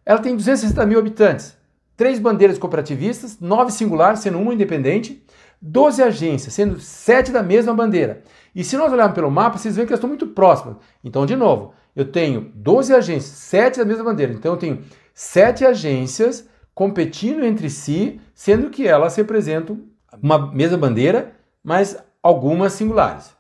Ela 0.06 0.20
tem 0.20 0.36
260 0.36 0.86
mil 0.86 1.00
habitantes, 1.00 1.58
três 1.98 2.18
bandeiras 2.18 2.58
cooperativistas, 2.58 3.40
nove 3.40 3.72
singulares, 3.72 4.22
sendo 4.22 4.40
uma 4.40 4.54
independente, 4.54 5.22
12 5.62 6.02
agências, 6.02 6.54
sendo 6.54 6.80
sete 6.80 7.32
da 7.32 7.44
mesma 7.44 7.74
bandeira. 7.74 8.24
E 8.56 8.64
se 8.64 8.78
nós 8.78 8.92
olharmos 8.92 9.16
pelo 9.16 9.30
mapa, 9.30 9.58
vocês 9.58 9.76
veem 9.76 9.86
que 9.86 9.92
elas 9.92 10.00
estão 10.00 10.08
muito 10.08 10.28
próximas. 10.28 10.78
Então, 11.04 11.26
de 11.26 11.36
novo, 11.36 11.74
eu 12.00 12.10
tenho 12.10 12.52
12 12.56 12.94
agências, 12.94 13.36
sete 13.36 13.80
da 13.80 13.86
mesma 13.86 14.06
bandeira. 14.06 14.32
Então, 14.32 14.54
eu 14.54 14.58
tenho 14.58 14.84
sete 15.14 15.66
agências 15.66 16.48
competindo 16.74 17.44
entre 17.44 17.70
si, 17.70 18.22
sendo 18.34 18.70
que 18.70 18.88
elas 18.88 19.16
representam 19.18 19.82
uma 20.22 20.52
mesma 20.54 20.78
bandeira, 20.78 21.34
mas 21.62 21.98
algumas 22.24 22.72
singulares. 22.74 23.36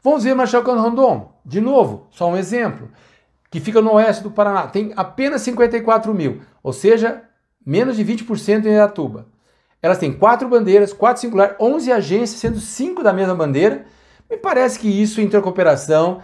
Vamos 0.00 0.22
ver 0.22 0.34
Marechal 0.34 0.62
Rondon, 0.62 1.32
de 1.44 1.60
novo, 1.60 2.06
só 2.12 2.30
um 2.30 2.36
exemplo, 2.36 2.88
que 3.50 3.58
fica 3.58 3.82
no 3.82 3.94
oeste 3.94 4.22
do 4.22 4.30
Paraná, 4.30 4.68
tem 4.68 4.92
apenas 4.96 5.42
54 5.42 6.14
mil, 6.14 6.42
ou 6.62 6.72
seja, 6.72 7.24
menos 7.64 7.96
de 7.96 8.04
20% 8.04 8.64
em 8.64 8.74
Iratuba. 8.74 9.26
Elas 9.82 9.98
têm 9.98 10.12
quatro 10.12 10.48
bandeiras, 10.48 10.92
quatro 10.92 11.20
singulares, 11.20 11.56
11 11.60 11.90
agências, 11.90 12.40
sendo 12.40 12.60
cinco 12.60 13.02
da 13.02 13.12
mesma 13.12 13.34
bandeira, 13.34 13.84
Me 14.28 14.36
parece 14.36 14.78
que 14.78 14.88
isso, 14.88 15.20
intercooperação, 15.20 16.20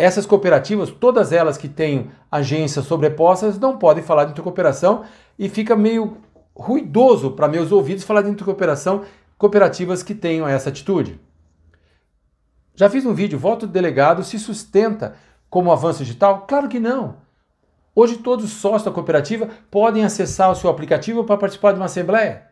essas 0.00 0.24
cooperativas, 0.24 0.90
todas 0.90 1.30
elas 1.30 1.58
que 1.58 1.68
têm 1.68 2.10
agências 2.32 2.86
sobrepostas, 2.86 3.58
não 3.58 3.76
podem 3.76 4.02
falar 4.02 4.24
de 4.24 4.30
intercooperação 4.30 5.04
e 5.38 5.46
fica 5.46 5.76
meio 5.76 6.16
ruidoso 6.56 7.32
para 7.32 7.46
meus 7.46 7.70
ouvidos 7.70 8.02
falar 8.02 8.22
de 8.22 8.30
intercooperação 8.30 9.02
cooperativas 9.36 10.02
que 10.02 10.14
tenham 10.14 10.48
essa 10.48 10.70
atitude. 10.70 11.20
Já 12.74 12.88
fiz 12.88 13.04
um 13.04 13.12
vídeo, 13.12 13.38
voto 13.38 13.66
do 13.66 13.72
delegado 13.72 14.24
se 14.24 14.38
sustenta 14.38 15.16
como 15.50 15.70
avanço 15.70 15.98
digital? 15.98 16.46
Claro 16.48 16.66
que 16.66 16.80
não. 16.80 17.16
Hoje 17.94 18.16
todos 18.16 18.46
os 18.46 18.52
sócios 18.52 18.84
da 18.84 18.90
cooperativa 18.90 19.50
podem 19.70 20.02
acessar 20.02 20.50
o 20.50 20.54
seu 20.54 20.70
aplicativo 20.70 21.24
para 21.24 21.36
participar 21.36 21.72
de 21.72 21.78
uma 21.78 21.84
assembleia. 21.84 22.46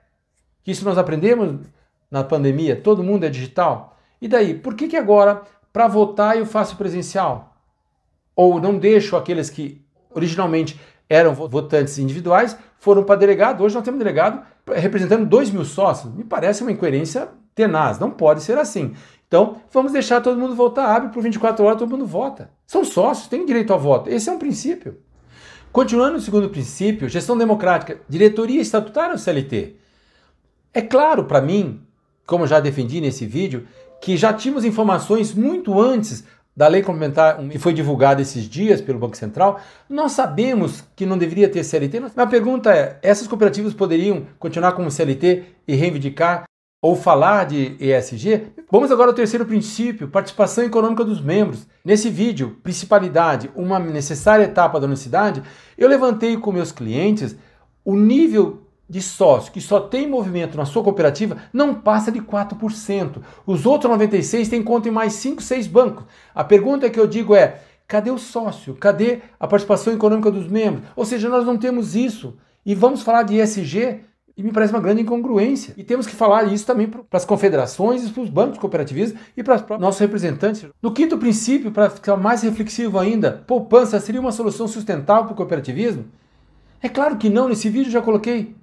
Isso 0.66 0.84
nós 0.84 0.98
aprendemos 0.98 1.66
na 2.10 2.22
pandemia, 2.22 2.76
todo 2.76 3.02
mundo 3.02 3.24
é 3.24 3.30
digital. 3.30 3.96
E 4.20 4.28
daí, 4.28 4.52
por 4.52 4.74
que, 4.74 4.88
que 4.88 4.96
agora, 4.96 5.42
para 5.72 5.87
votar, 5.87 6.37
eu 6.37 6.46
faço 6.46 6.76
presencial? 6.76 7.56
Ou 8.34 8.60
não 8.60 8.78
deixo 8.78 9.16
aqueles 9.16 9.50
que 9.50 9.82
originalmente 10.14 10.80
eram 11.08 11.34
votantes 11.34 11.98
individuais, 11.98 12.56
foram 12.78 13.02
para 13.02 13.16
delegado. 13.16 13.64
Hoje 13.64 13.75
nós 13.75 13.84
temos 13.84 13.98
delegado 13.98 14.42
representando 14.66 15.26
2 15.26 15.50
mil 15.50 15.64
sócios. 15.64 16.12
Me 16.14 16.25
parece 16.25 16.62
uma 16.62 16.72
incoerência 16.72 17.28
tenaz. 17.54 17.98
Não 17.98 18.10
pode 18.10 18.42
ser 18.42 18.58
assim. 18.58 18.94
Então, 19.26 19.60
vamos 19.72 19.92
deixar 19.92 20.20
todo 20.20 20.38
mundo 20.38 20.54
votar. 20.54 20.88
Abre 20.96 21.10
por 21.10 21.22
24 21.22 21.64
horas, 21.64 21.78
todo 21.78 21.90
mundo 21.90 22.06
vota. 22.06 22.50
São 22.66 22.84
sócios, 22.84 23.28
têm 23.28 23.44
direito 23.44 23.72
ao 23.72 23.78
voto. 23.78 24.08
Esse 24.10 24.28
é 24.28 24.32
um 24.32 24.38
princípio. 24.38 24.98
Continuando 25.72 26.16
o 26.16 26.20
segundo 26.20 26.48
princípio, 26.48 27.08
gestão 27.08 27.37
democrática, 27.37 28.00
diretoria 28.08 28.60
estatutária 28.60 29.12
ou 29.12 29.18
CLT. 29.18 29.76
É 30.72 30.80
claro 30.80 31.25
para 31.25 31.42
mim, 31.42 31.82
como 32.26 32.46
já 32.46 32.58
defendi 32.58 33.00
nesse 33.00 33.26
vídeo, 33.26 33.66
que 34.00 34.16
já 34.16 34.32
tínhamos 34.32 34.64
informações 34.64 35.34
muito 35.34 35.80
antes 35.80 36.24
da 36.58 36.66
lei 36.66 36.82
complementar 36.82 37.38
que 37.48 37.58
foi 37.58 37.72
divulgada 37.72 38.20
esses 38.20 38.42
dias 38.48 38.80
pelo 38.80 38.98
Banco 38.98 39.16
Central, 39.16 39.60
nós 39.88 40.10
sabemos 40.10 40.82
que 40.96 41.06
não 41.06 41.16
deveria 41.16 41.48
ter 41.48 41.62
CLT. 41.62 42.02
A 42.16 42.26
pergunta 42.26 42.74
é: 42.74 42.98
essas 43.00 43.28
cooperativas 43.28 43.72
poderiam 43.72 44.26
continuar 44.40 44.72
como 44.72 44.90
CLT 44.90 45.44
e 45.68 45.74
reivindicar 45.76 46.44
ou 46.82 46.96
falar 46.96 47.44
de 47.46 47.76
ESG? 47.78 48.48
Vamos 48.70 48.90
agora 48.90 49.10
ao 49.10 49.14
terceiro 49.14 49.46
princípio, 49.46 50.08
participação 50.08 50.64
econômica 50.64 51.04
dos 51.04 51.20
membros. 51.20 51.64
Nesse 51.84 52.10
vídeo, 52.10 52.58
principalidade, 52.60 53.50
uma 53.54 53.78
necessária 53.78 54.42
etapa 54.42 54.80
da 54.80 54.86
universidade, 54.86 55.42
eu 55.76 55.88
levantei 55.88 56.36
com 56.36 56.50
meus 56.50 56.72
clientes 56.72 57.36
o 57.84 57.94
nível 57.94 58.67
de 58.88 59.02
sócio 59.02 59.52
que 59.52 59.61
só 59.61 59.80
tem 59.80 60.09
movimento 60.09 60.57
na 60.57 60.64
sua 60.64 60.83
cooperativa 60.83 61.37
não 61.52 61.75
passa 61.75 62.11
de 62.11 62.21
4%. 62.21 63.21
Os 63.47 63.66
outros 63.66 63.90
96 63.90 64.49
têm 64.49 64.62
conta 64.62 64.88
em 64.88 64.92
mais 64.92 65.12
5, 65.14 65.42
6 65.42 65.66
bancos. 65.66 66.04
A 66.35 66.42
pergunta 66.42 66.88
que 66.88 66.99
eu 66.99 67.07
digo 67.07 67.35
é: 67.35 67.61
cadê 67.87 68.11
o 68.11 68.18
sócio? 68.18 68.75
Cadê 68.75 69.21
a 69.38 69.47
participação 69.47 69.92
econômica 69.92 70.30
dos 70.30 70.49
membros? 70.49 70.85
Ou 70.97 71.04
seja, 71.04 71.28
nós 71.28 71.45
não 71.45 71.59
temos 71.59 71.95
isso. 71.95 72.37
E 72.64 72.75
vamos 72.75 73.02
falar 73.02 73.23
de 73.23 73.37
ESG 73.37 74.00
e 74.37 74.42
me 74.42 74.52
parece 74.52 74.73
uma 74.73 74.80
grande 74.80 75.02
incongruência. 75.02 75.75
E 75.76 75.83
temos 75.83 76.07
que 76.07 76.14
falar 76.14 76.45
isso 76.45 76.64
também 76.64 76.87
para 76.87 77.02
as 77.12 77.25
confederações 77.25 78.09
para 78.09 78.23
os 78.23 78.30
bancos 78.30 78.59
cooperativistas 78.59 79.21
e 79.37 79.42
para 79.42 79.57
os 79.57 79.80
nossos 79.80 80.00
representantes. 80.00 80.64
No 80.80 80.92
quinto 80.92 81.18
princípio, 81.18 81.73
para 81.73 81.90
ficar 81.90 82.16
mais 82.16 82.42
reflexivo 82.42 82.99
ainda, 82.99 83.45
poupança 83.47 83.99
seria 83.99 84.21
uma 84.21 84.30
solução 84.30 84.68
sustentável 84.68 85.25
para 85.25 85.33
o 85.33 85.37
cooperativismo? 85.37 86.04
É 86.80 86.88
claro 86.88 87.16
que 87.16 87.28
não, 87.28 87.49
nesse 87.49 87.68
vídeo 87.68 87.90
já 87.90 88.00
coloquei. 88.00 88.54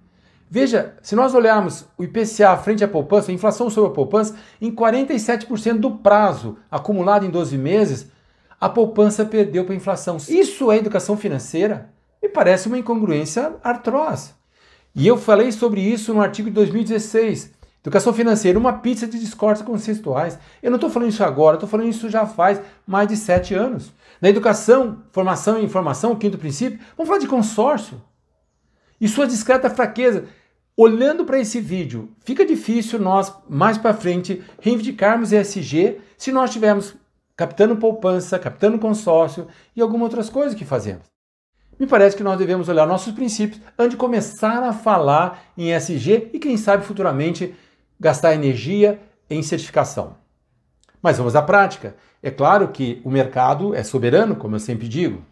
Veja, 0.49 0.95
se 1.01 1.15
nós 1.15 1.33
olharmos 1.33 1.85
o 1.97 2.03
IPCA 2.03 2.55
frente 2.57 2.83
à 2.83 2.87
poupança, 2.87 3.31
a 3.31 3.33
inflação 3.33 3.69
sobre 3.69 3.89
a 3.89 3.93
poupança, 3.93 4.35
em 4.61 4.71
47% 4.71 5.79
do 5.79 5.91
prazo 5.91 6.57
acumulado 6.69 7.25
em 7.25 7.29
12 7.29 7.57
meses, 7.57 8.11
a 8.59 8.69
poupança 8.69 9.25
perdeu 9.25 9.65
para 9.65 9.73
a 9.73 9.77
inflação. 9.77 10.17
Isso 10.29 10.71
é 10.71 10.77
educação 10.77 11.17
financeira? 11.17 11.89
Me 12.21 12.29
parece 12.29 12.67
uma 12.67 12.77
incongruência 12.77 13.55
atroz. 13.63 14.35
E 14.95 15.05
eu 15.05 15.17
falei 15.17 15.51
sobre 15.51 15.81
isso 15.81 16.13
no 16.13 16.21
artigo 16.21 16.47
de 16.47 16.55
2016. 16.55 17.53
Educação 17.81 18.13
financeira, 18.13 18.57
uma 18.57 18.73
pizza 18.73 19.05
de 19.05 19.19
discórdias 19.19 19.65
conceituais. 19.65 20.39
Eu 20.63 20.71
não 20.71 20.77
estou 20.77 20.89
falando 20.89 21.09
isso 21.09 21.23
agora, 21.23 21.55
estou 21.55 21.69
falando 21.69 21.89
isso 21.89 22.09
já 22.09 22.25
faz 22.25 22.61
mais 22.87 23.07
de 23.07 23.17
sete 23.17 23.53
anos. 23.53 23.91
Na 24.21 24.29
educação, 24.29 25.03
formação 25.11 25.59
e 25.59 25.65
informação, 25.65 26.13
o 26.13 26.15
quinto 26.15 26.37
princípio, 26.37 26.79
vamos 26.97 27.07
falar 27.07 27.19
de 27.19 27.27
consórcio 27.27 28.01
e 28.99 29.07
sua 29.07 29.27
discreta 29.27 29.69
fraqueza. 29.69 30.25
Olhando 30.77 31.23
para 31.23 31.39
esse 31.39 31.61
vídeo, 31.61 32.09
fica 32.19 32.45
difícil 32.45 32.99
nós, 32.99 33.33
mais 33.47 33.77
para 33.77 33.93
frente, 33.93 34.43
reivindicarmos 34.59 35.31
ESG 35.31 35.99
se 36.17 36.31
nós 36.31 36.49
estivermos 36.49 36.95
captando 37.35 37.77
poupança, 37.77 38.39
captando 38.39 38.79
consórcio 38.79 39.47
e 39.75 39.81
algumas 39.81 40.05
outras 40.05 40.29
coisas 40.29 40.53
que 40.53 40.65
fazemos. 40.65 41.03
Me 41.77 41.85
parece 41.85 42.15
que 42.15 42.23
nós 42.23 42.37
devemos 42.37 42.69
olhar 42.69 42.87
nossos 42.87 43.13
princípios 43.13 43.61
antes 43.77 43.91
de 43.91 43.97
começar 43.97 44.63
a 44.63 44.71
falar 44.71 45.43
em 45.57 45.73
ESG 45.73 46.29
e, 46.33 46.39
quem 46.39 46.55
sabe, 46.55 46.85
futuramente 46.85 47.53
gastar 47.99 48.33
energia 48.33 48.99
em 49.29 49.43
certificação. 49.43 50.17
Mas 51.01 51.17
vamos 51.17 51.35
à 51.35 51.41
prática. 51.41 51.95
É 52.23 52.31
claro 52.31 52.69
que 52.69 53.01
o 53.03 53.09
mercado 53.09 53.75
é 53.75 53.83
soberano, 53.83 54.35
como 54.35 54.55
eu 54.55 54.59
sempre 54.59 54.87
digo. 54.87 55.23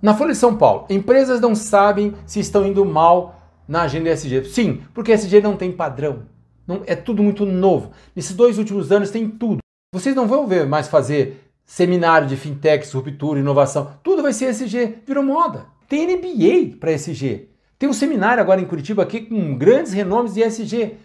Na 0.00 0.14
Folha 0.14 0.32
de 0.32 0.38
São 0.38 0.56
Paulo, 0.56 0.86
empresas 0.88 1.40
não 1.40 1.54
sabem 1.56 2.14
se 2.24 2.38
estão 2.38 2.64
indo 2.64 2.84
mal 2.84 3.40
na 3.66 3.82
agenda 3.82 4.10
ESG. 4.10 4.44
Sim, 4.44 4.82
porque 4.94 5.12
ESG 5.12 5.40
não 5.40 5.56
tem 5.56 5.72
padrão. 5.72 6.22
Não, 6.66 6.82
é 6.86 6.94
tudo 6.94 7.22
muito 7.22 7.44
novo. 7.44 7.90
Nesses 8.14 8.36
dois 8.36 8.58
últimos 8.58 8.92
anos 8.92 9.10
tem 9.10 9.28
tudo. 9.28 9.58
Vocês 9.92 10.14
não 10.14 10.26
vão 10.26 10.46
ver 10.46 10.66
mais 10.66 10.86
fazer 10.86 11.50
seminário 11.64 12.28
de 12.28 12.36
fintechs, 12.36 12.92
ruptura, 12.92 13.40
inovação. 13.40 13.92
Tudo 14.02 14.22
vai 14.22 14.32
ser 14.32 14.50
ESG. 14.50 14.98
Virou 15.04 15.24
moda. 15.24 15.66
Tem 15.88 16.06
MBA 16.06 16.76
para 16.78 16.92
ESG. 16.92 17.48
Tem 17.78 17.88
um 17.88 17.92
seminário 17.92 18.42
agora 18.42 18.60
em 18.60 18.66
Curitiba 18.66 19.02
aqui 19.02 19.22
com 19.22 19.56
grandes 19.56 19.92
renomes 19.92 20.34
de 20.34 20.42
ESG. 20.42 20.96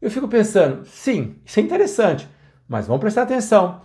Eu 0.00 0.10
fico 0.10 0.28
pensando, 0.28 0.84
sim, 0.86 1.36
isso 1.44 1.58
é 1.58 1.62
interessante, 1.62 2.28
mas 2.68 2.86
vamos 2.86 3.00
prestar 3.00 3.22
atenção, 3.22 3.80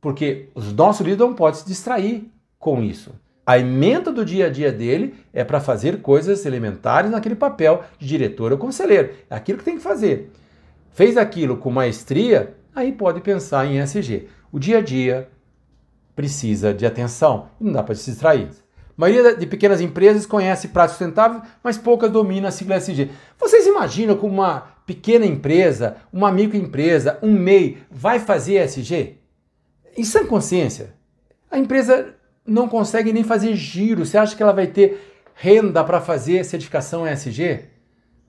porque 0.00 0.48
os 0.54 0.72
nossos 0.72 1.00
líderes 1.00 1.26
não 1.26 1.34
podem 1.34 1.58
se 1.58 1.66
distrair 1.66 2.30
com 2.58 2.82
isso. 2.82 3.12
A 3.46 3.60
emenda 3.60 4.10
do 4.10 4.24
dia 4.24 4.46
a 4.46 4.50
dia 4.50 4.72
dele 4.72 5.14
é 5.32 5.44
para 5.44 5.60
fazer 5.60 6.02
coisas 6.02 6.44
elementares 6.44 7.08
naquele 7.08 7.36
papel 7.36 7.84
de 7.96 8.08
diretor 8.08 8.50
ou 8.50 8.58
conselheiro. 8.58 9.10
É 9.30 9.36
aquilo 9.36 9.58
que 9.58 9.64
tem 9.64 9.76
que 9.76 9.82
fazer. 9.82 10.32
Fez 10.90 11.16
aquilo 11.16 11.56
com 11.56 11.70
maestria, 11.70 12.56
aí 12.74 12.90
pode 12.90 13.20
pensar 13.20 13.64
em 13.64 13.78
SG. 13.78 14.26
O 14.50 14.58
dia 14.58 14.78
a 14.78 14.80
dia 14.80 15.28
precisa 16.16 16.74
de 16.74 16.84
atenção 16.84 17.50
não 17.60 17.70
dá 17.72 17.84
para 17.84 17.94
se 17.94 18.10
distrair. 18.10 18.48
A 18.48 19.00
maioria 19.00 19.36
de 19.36 19.46
pequenas 19.46 19.80
empresas 19.80 20.26
conhece 20.26 20.68
prática 20.68 20.98
sustentável, 20.98 21.42
mas 21.62 21.78
poucas 21.78 22.10
dominam 22.10 22.48
a 22.48 22.50
sigla 22.50 22.76
SG. 22.76 23.10
Vocês 23.38 23.66
imaginam 23.66 24.16
como 24.16 24.32
uma 24.32 24.60
pequena 24.84 25.26
empresa, 25.26 25.98
uma 26.12 26.32
microempresa, 26.32 27.18
um 27.22 27.30
MEI 27.30 27.78
vai 27.90 28.18
fazer 28.18 28.54
SG? 28.64 29.18
Em 29.96 30.02
sã 30.02 30.26
consciência, 30.26 30.94
a 31.48 31.58
empresa 31.58 32.15
não 32.46 32.68
consegue 32.68 33.12
nem 33.12 33.24
fazer 33.24 33.54
giro. 33.54 34.04
Você 34.04 34.16
acha 34.16 34.36
que 34.36 34.42
ela 34.42 34.52
vai 34.52 34.66
ter 34.66 35.14
renda 35.34 35.82
para 35.82 36.00
fazer 36.00 36.44
certificação 36.44 37.06
ESG? 37.06 37.64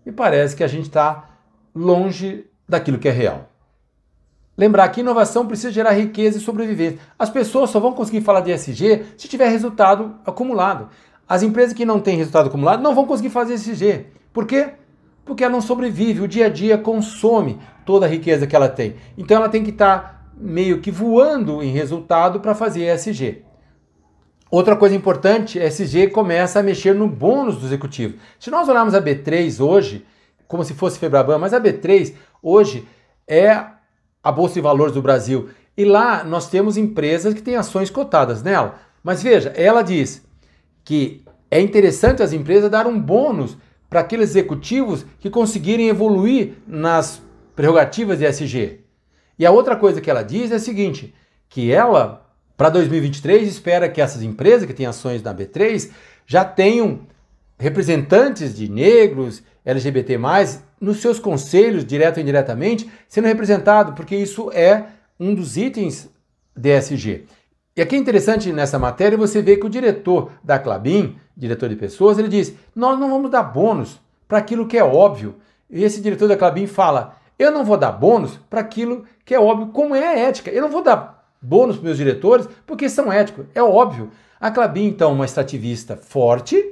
Me 0.06 0.12
parece 0.12 0.56
que 0.56 0.64
a 0.64 0.68
gente 0.68 0.88
está 0.88 1.30
longe 1.76 2.46
daquilo 2.68 2.98
que 2.98 3.08
é 3.08 3.12
real. 3.12 3.50
Lembrar 4.58 4.90
que 4.90 5.02
inovação 5.02 5.46
precisa 5.46 5.72
gerar 5.72 5.92
riqueza 5.92 6.38
e 6.38 6.42
sobrevivência. 6.42 7.00
As 7.18 7.30
pessoas 7.30 7.70
só 7.70 7.80
vão 7.80 7.94
conseguir 7.94 8.22
falar 8.22 8.42
de 8.42 8.52
ESG 8.52 9.06
se 9.16 9.28
tiver 9.28 9.50
resultado 9.50 10.16
acumulado. 10.26 10.90
As 11.30 11.44
empresas 11.44 11.74
que 11.74 11.86
não 11.86 12.00
têm 12.00 12.18
resultado 12.18 12.48
acumulado 12.48 12.82
não 12.82 12.96
vão 12.96 13.06
conseguir 13.06 13.30
fazer 13.30 13.54
ESG. 13.54 14.08
Por 14.34 14.48
quê? 14.48 14.70
Porque 15.24 15.44
ela 15.44 15.52
não 15.52 15.62
sobrevive, 15.62 16.22
o 16.22 16.28
dia 16.28 16.48
a 16.48 16.50
dia 16.50 16.78
consome 16.78 17.60
toda 17.86 18.06
a 18.06 18.10
riqueza 18.10 18.48
que 18.48 18.56
ela 18.56 18.70
tem. 18.70 18.96
Então 19.18 19.38
ela 19.38 19.50
tem 19.50 19.64
que 19.64 19.70
estar 19.70 20.00
tá 20.00 20.22
meio 20.36 20.80
que 20.82 20.90
voando 20.90 21.62
em 21.62 21.72
resultado 21.72 22.40
para 22.40 22.56
fazer 22.56 22.92
ESG. 22.92 23.47
Outra 24.50 24.76
coisa 24.76 24.96
importante, 24.96 25.60
SG 25.60 26.08
começa 26.08 26.60
a 26.60 26.64
mexer 26.64 26.96
no 26.96 27.08
bônus 27.08 27.58
do 27.58 27.66
executivo. 27.66 28.18
Se 28.40 28.50
nós 28.50 28.70
olharmos 28.70 28.94
a 28.94 29.02
B3 29.02 29.60
hoje, 29.64 30.06
como 30.48 30.64
se 30.64 30.74
fosse 30.74 30.98
Febraban, 30.98 31.38
mas 31.38 31.54
a 31.54 31.60
B3 31.60 32.14
hoje 32.42 32.88
é 33.28 33.66
a 34.24 34.32
Bolsa 34.32 34.56
de 34.56 34.62
Valores 34.62 34.94
do 34.94 35.02
Brasil. 35.02 35.50
E 35.76 35.84
lá 35.84 36.24
nós 36.24 36.50
temos 36.50 36.78
empresas 36.78 37.34
que 37.34 37.42
têm 37.42 37.56
ações 37.56 37.90
cotadas 37.90 38.42
nela. 38.42 38.80
Mas 39.04 39.22
veja, 39.22 39.50
ela 39.50 39.82
diz 39.82 40.24
que 40.84 41.24
é 41.52 41.60
interessante 41.60 42.24
as 42.24 42.34
empresas 42.34 42.70
dar 42.70 42.88
um 42.88 43.00
bônus 43.00 43.58
para 43.90 44.00
aqueles 44.00 44.30
executivos 44.32 45.06
que 45.20 45.30
conseguirem 45.30 45.90
evoluir 45.90 46.56
nas 46.66 47.22
prerrogativas 47.56 48.20
de 48.20 48.26
SG. 48.26 48.82
E 49.38 49.46
a 49.46 49.52
outra 49.52 49.76
coisa 49.76 50.02
que 50.02 50.10
ela 50.10 50.24
diz 50.24 50.52
é 50.52 50.56
a 50.56 50.60
seguinte, 50.60 51.14
que 51.48 51.72
ela 51.72 52.27
para 52.58 52.70
2023, 52.70 53.48
espera 53.48 53.88
que 53.88 54.02
essas 54.02 54.24
empresas 54.24 54.66
que 54.66 54.74
têm 54.74 54.88
ações 54.88 55.22
na 55.22 55.34
B3 55.34 55.92
já 56.26 56.44
tenham 56.44 57.02
representantes 57.60 58.56
de 58.56 58.68
negros, 58.68 59.44
LGBT+, 59.64 60.18
nos 60.82 60.98
seus 60.98 61.20
conselhos, 61.20 61.86
direto 61.86 62.18
ou 62.18 62.24
indiretamente, 62.24 62.90
sendo 63.08 63.28
representado, 63.28 63.94
porque 63.94 64.16
isso 64.16 64.52
é 64.52 64.88
um 65.20 65.36
dos 65.36 65.56
itens 65.56 66.10
DSG. 66.56 67.26
E 67.76 67.82
aqui 67.82 67.96
é 67.96 68.00
interessante 68.00 68.52
nessa 68.52 68.80
matéria 68.80 69.16
você 69.16 69.40
vê 69.40 69.56
que 69.56 69.66
o 69.66 69.70
diretor 69.70 70.32
da 70.44 70.58
Clabin, 70.58 71.16
diretor 71.36 71.70
de 71.70 71.76
pessoas, 71.76 72.18
ele 72.18 72.28
diz: 72.28 72.54
nós 72.76 73.00
não 73.00 73.10
vamos 73.10 73.30
dar 73.30 73.44
bônus 73.44 74.00
para 74.28 74.40
aquilo 74.40 74.68
que 74.68 74.78
é 74.78 74.84
óbvio. 74.84 75.36
E 75.70 75.84
esse 75.84 76.02
diretor 76.02 76.28
da 76.28 76.36
Clabin 76.36 76.66
fala: 76.66 77.18
eu 77.38 77.52
não 77.52 77.64
vou 77.64 77.78
dar 77.78 77.92
bônus 77.92 78.40
para 78.50 78.62
aquilo 78.62 79.06
que 79.24 79.36
é 79.36 79.40
óbvio, 79.40 79.68
como 79.68 79.96
é 79.96 80.08
a 80.08 80.18
ética. 80.18 80.50
Eu 80.50 80.64
não 80.64 80.70
vou 80.70 80.82
dar 80.82 81.17
bônus 81.42 81.78
para 81.78 81.86
meus 81.86 81.98
diretores 81.98 82.48
porque 82.66 82.90
são 82.90 83.12
éticos, 83.12 83.46
é 83.54 83.62
óbvio. 83.62 84.12
A 84.40 84.52
Clabin, 84.52 84.86
então, 84.86 85.14
uma 85.14 85.26
extrativista 85.26 85.98
forte, 85.98 86.64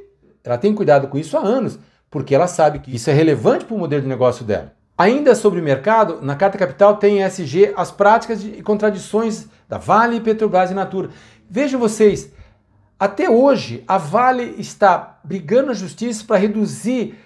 ela 0.44 0.58
tem 0.58 0.74
cuidado 0.74 1.08
com 1.08 1.18
isso 1.18 1.36
há 1.38 1.42
anos, 1.42 1.80
porque 2.12 2.36
ela 2.36 2.48
sabe 2.48 2.80
que 2.80 2.96
isso 2.96 3.10
é 3.10 3.14
relevante 3.14 3.66
para 3.66 3.76
o 3.76 3.80
modelo 3.80 4.04
de 4.04 4.08
negócio 4.08 4.46
dela. 4.46 4.74
Ainda 4.98 5.36
sobre 5.36 5.60
o 5.60 5.64
mercado, 5.64 6.20
na 6.22 6.36
Carta 6.36 6.58
Capital 6.58 6.96
tem 6.98 7.22
SG 7.24 7.74
as 7.76 7.92
práticas 7.92 8.44
e 8.44 8.62
contradições 8.62 9.48
da 9.68 9.78
Vale, 9.78 10.22
Petrobras 10.22 10.72
e 10.72 10.74
Natura. 10.74 11.10
Vejam 11.50 11.80
vocês, 11.80 12.32
até 12.98 13.30
hoje 13.30 13.84
a 13.88 13.98
Vale 13.98 14.56
está 14.58 15.20
brigando 15.24 15.68
na 15.68 15.74
justiça 15.74 16.24
para 16.26 16.38
reduzir 16.38 17.20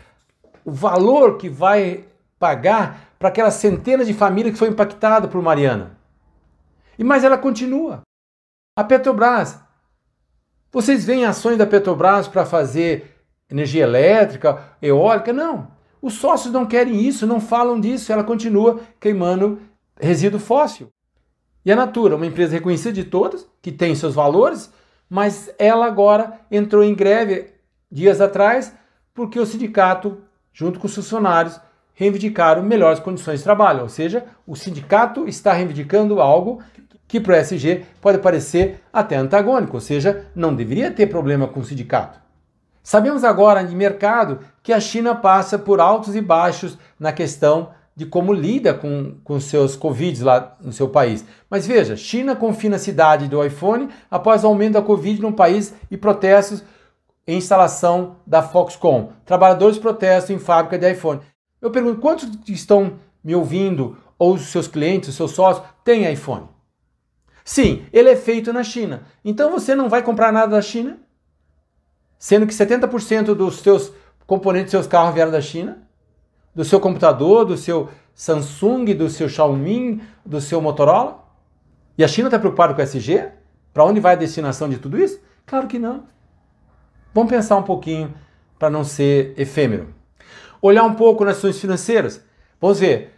o 0.65 0.71
valor 0.71 1.37
que 1.37 1.47
vai 1.47 2.05
pagar 2.39 3.11
para 3.19 3.29
aquelas 3.29 3.55
centenas 3.55 4.07
de 4.07 4.13
famílias 4.13 4.53
que 4.53 4.59
foi 4.59 4.69
impactada 4.69 5.27
por 5.27 5.41
Mariana. 5.41 5.98
E 6.99 7.03
mas 7.03 7.23
ela 7.23 7.37
continua. 7.37 8.01
A 8.75 8.83
Petrobras. 8.83 9.57
Vocês 10.69 11.05
veem 11.05 11.23
ações 11.23 11.57
da 11.57 11.65
Petrobras 11.65 12.27
para 12.27 12.45
fazer 12.45 13.15
energia 13.49 13.83
elétrica, 13.83 14.75
eólica? 14.81 15.31
Não. 15.31 15.71
Os 16.01 16.15
sócios 16.15 16.53
não 16.53 16.65
querem 16.65 17.01
isso, 17.01 17.25
não 17.25 17.39
falam 17.39 17.79
disso, 17.79 18.11
ela 18.11 18.23
continua 18.23 18.81
queimando 18.99 19.59
resíduo 19.99 20.39
fóssil. 20.39 20.89
E 21.65 21.71
a 21.71 21.75
Natura, 21.75 22.17
uma 22.17 22.25
empresa 22.25 22.53
reconhecida 22.53 22.93
de 22.93 23.05
todas, 23.05 23.47
que 23.61 23.71
tem 23.71 23.95
seus 23.95 24.13
valores, 24.13 24.71
mas 25.09 25.53
ela 25.57 25.85
agora 25.85 26.39
entrou 26.51 26.83
em 26.83 26.93
greve 26.93 27.53
dias 27.89 28.19
atrás 28.21 28.73
porque 29.13 29.39
o 29.39 29.45
sindicato, 29.45 30.21
junto 30.53 30.79
com 30.79 30.87
os 30.87 30.95
funcionários, 30.95 31.59
reivindicaram 31.93 32.63
melhores 32.63 32.99
condições 32.99 33.39
de 33.39 33.43
trabalho. 33.43 33.81
Ou 33.81 33.89
seja, 33.89 34.25
o 34.47 34.55
sindicato 34.55 35.27
está 35.27 35.51
reivindicando 35.51 36.21
algo 36.21 36.61
que 37.09 37.19
para 37.19 37.33
o 37.33 37.35
SG 37.35 37.85
pode 37.99 38.19
parecer 38.19 38.81
até 38.93 39.17
antagônico, 39.17 39.75
ou 39.75 39.81
seja, 39.81 40.27
não 40.35 40.55
deveria 40.55 40.91
ter 40.91 41.07
problema 41.07 41.47
com 41.47 41.59
o 41.59 41.65
sindicato. 41.65 42.19
Sabemos 42.83 43.23
agora 43.23 43.63
de 43.63 43.75
mercado 43.75 44.39
que 44.61 44.71
a 44.71 44.79
China 44.79 45.15
passa 45.15 45.57
por 45.57 45.81
altos 45.81 46.15
e 46.15 46.21
baixos 46.21 46.77
na 46.99 47.11
questão 47.11 47.71
de 47.95 48.05
como 48.05 48.31
lida 48.31 48.73
com, 48.73 49.15
com 49.23 49.39
seus 49.39 49.75
Covid 49.75 50.23
lá 50.23 50.55
no 50.61 50.71
seu 50.71 50.87
país. 50.87 51.25
Mas 51.49 51.65
veja, 51.65 51.97
China 51.97 52.35
confina 52.35 52.75
a 52.75 52.79
cidade 52.79 53.27
do 53.27 53.43
iPhone 53.43 53.89
após 54.09 54.43
o 54.43 54.47
aumento 54.47 54.73
da 54.73 54.81
Covid 54.81 55.19
no 55.21 55.33
país 55.33 55.73
e 55.89 55.97
protestos 55.97 56.63
em 57.27 57.37
instalação 57.37 58.17
da 58.25 58.43
Foxconn. 58.43 59.09
Trabalhadores 59.25 59.79
protestam 59.79 60.35
em 60.35 60.39
fábrica 60.39 60.77
de 60.77 60.91
iPhone. 60.91 61.21
Eu 61.59 61.71
pergunto, 61.71 61.99
quantos 61.99 62.29
estão 62.47 62.93
me 63.23 63.35
ouvindo 63.35 63.97
ou 64.17 64.35
os 64.35 64.43
seus 64.43 64.67
clientes, 64.67 65.09
os 65.09 65.15
seus 65.15 65.31
sócios, 65.31 65.65
têm 65.83 66.11
iPhone? 66.11 66.58
Sim, 67.49 67.83
ele 67.91 68.09
é 68.09 68.15
feito 68.15 68.53
na 68.53 68.63
China. 68.63 69.07
Então 69.25 69.49
você 69.49 69.73
não 69.73 69.89
vai 69.89 70.03
comprar 70.03 70.31
nada 70.31 70.51
da 70.51 70.61
China? 70.61 70.99
sendo 72.19 72.45
que 72.45 72.53
70% 72.53 73.33
dos 73.33 73.61
seus 73.61 73.91
componentes 74.27 74.65
dos 74.65 74.71
seus 74.71 74.87
carros 74.87 75.15
vieram 75.15 75.31
da 75.31 75.41
China, 75.41 75.81
do 76.53 76.63
seu 76.63 76.79
computador, 76.79 77.45
do 77.45 77.57
seu 77.57 77.89
Samsung, 78.13 78.93
do 78.93 79.09
seu 79.09 79.27
Xiaomi, 79.27 80.03
do 80.23 80.39
seu 80.39 80.61
Motorola? 80.61 81.25
E 81.97 82.03
a 82.03 82.07
China 82.07 82.27
está 82.27 82.37
preocupada 82.37 82.75
com 82.75 82.81
o 82.81 82.83
SG? 82.83 83.31
Para 83.73 83.85
onde 83.85 83.99
vai 83.99 84.13
a 84.13 84.17
destinação 84.17 84.69
de 84.69 84.77
tudo 84.77 85.01
isso? 85.01 85.19
Claro 85.45 85.67
que 85.67 85.79
não. 85.79 86.03
Vamos 87.15 87.31
pensar 87.31 87.55
um 87.55 87.63
pouquinho 87.63 88.13
para 88.59 88.69
não 88.69 88.83
ser 88.83 89.33
efêmero. 89.37 89.95
Olhar 90.61 90.83
um 90.83 90.93
pouco 90.93 91.25
nas 91.25 91.37
ações 91.37 91.59
financeiras. 91.59 92.23
Vamos 92.61 92.79
ver. 92.79 93.17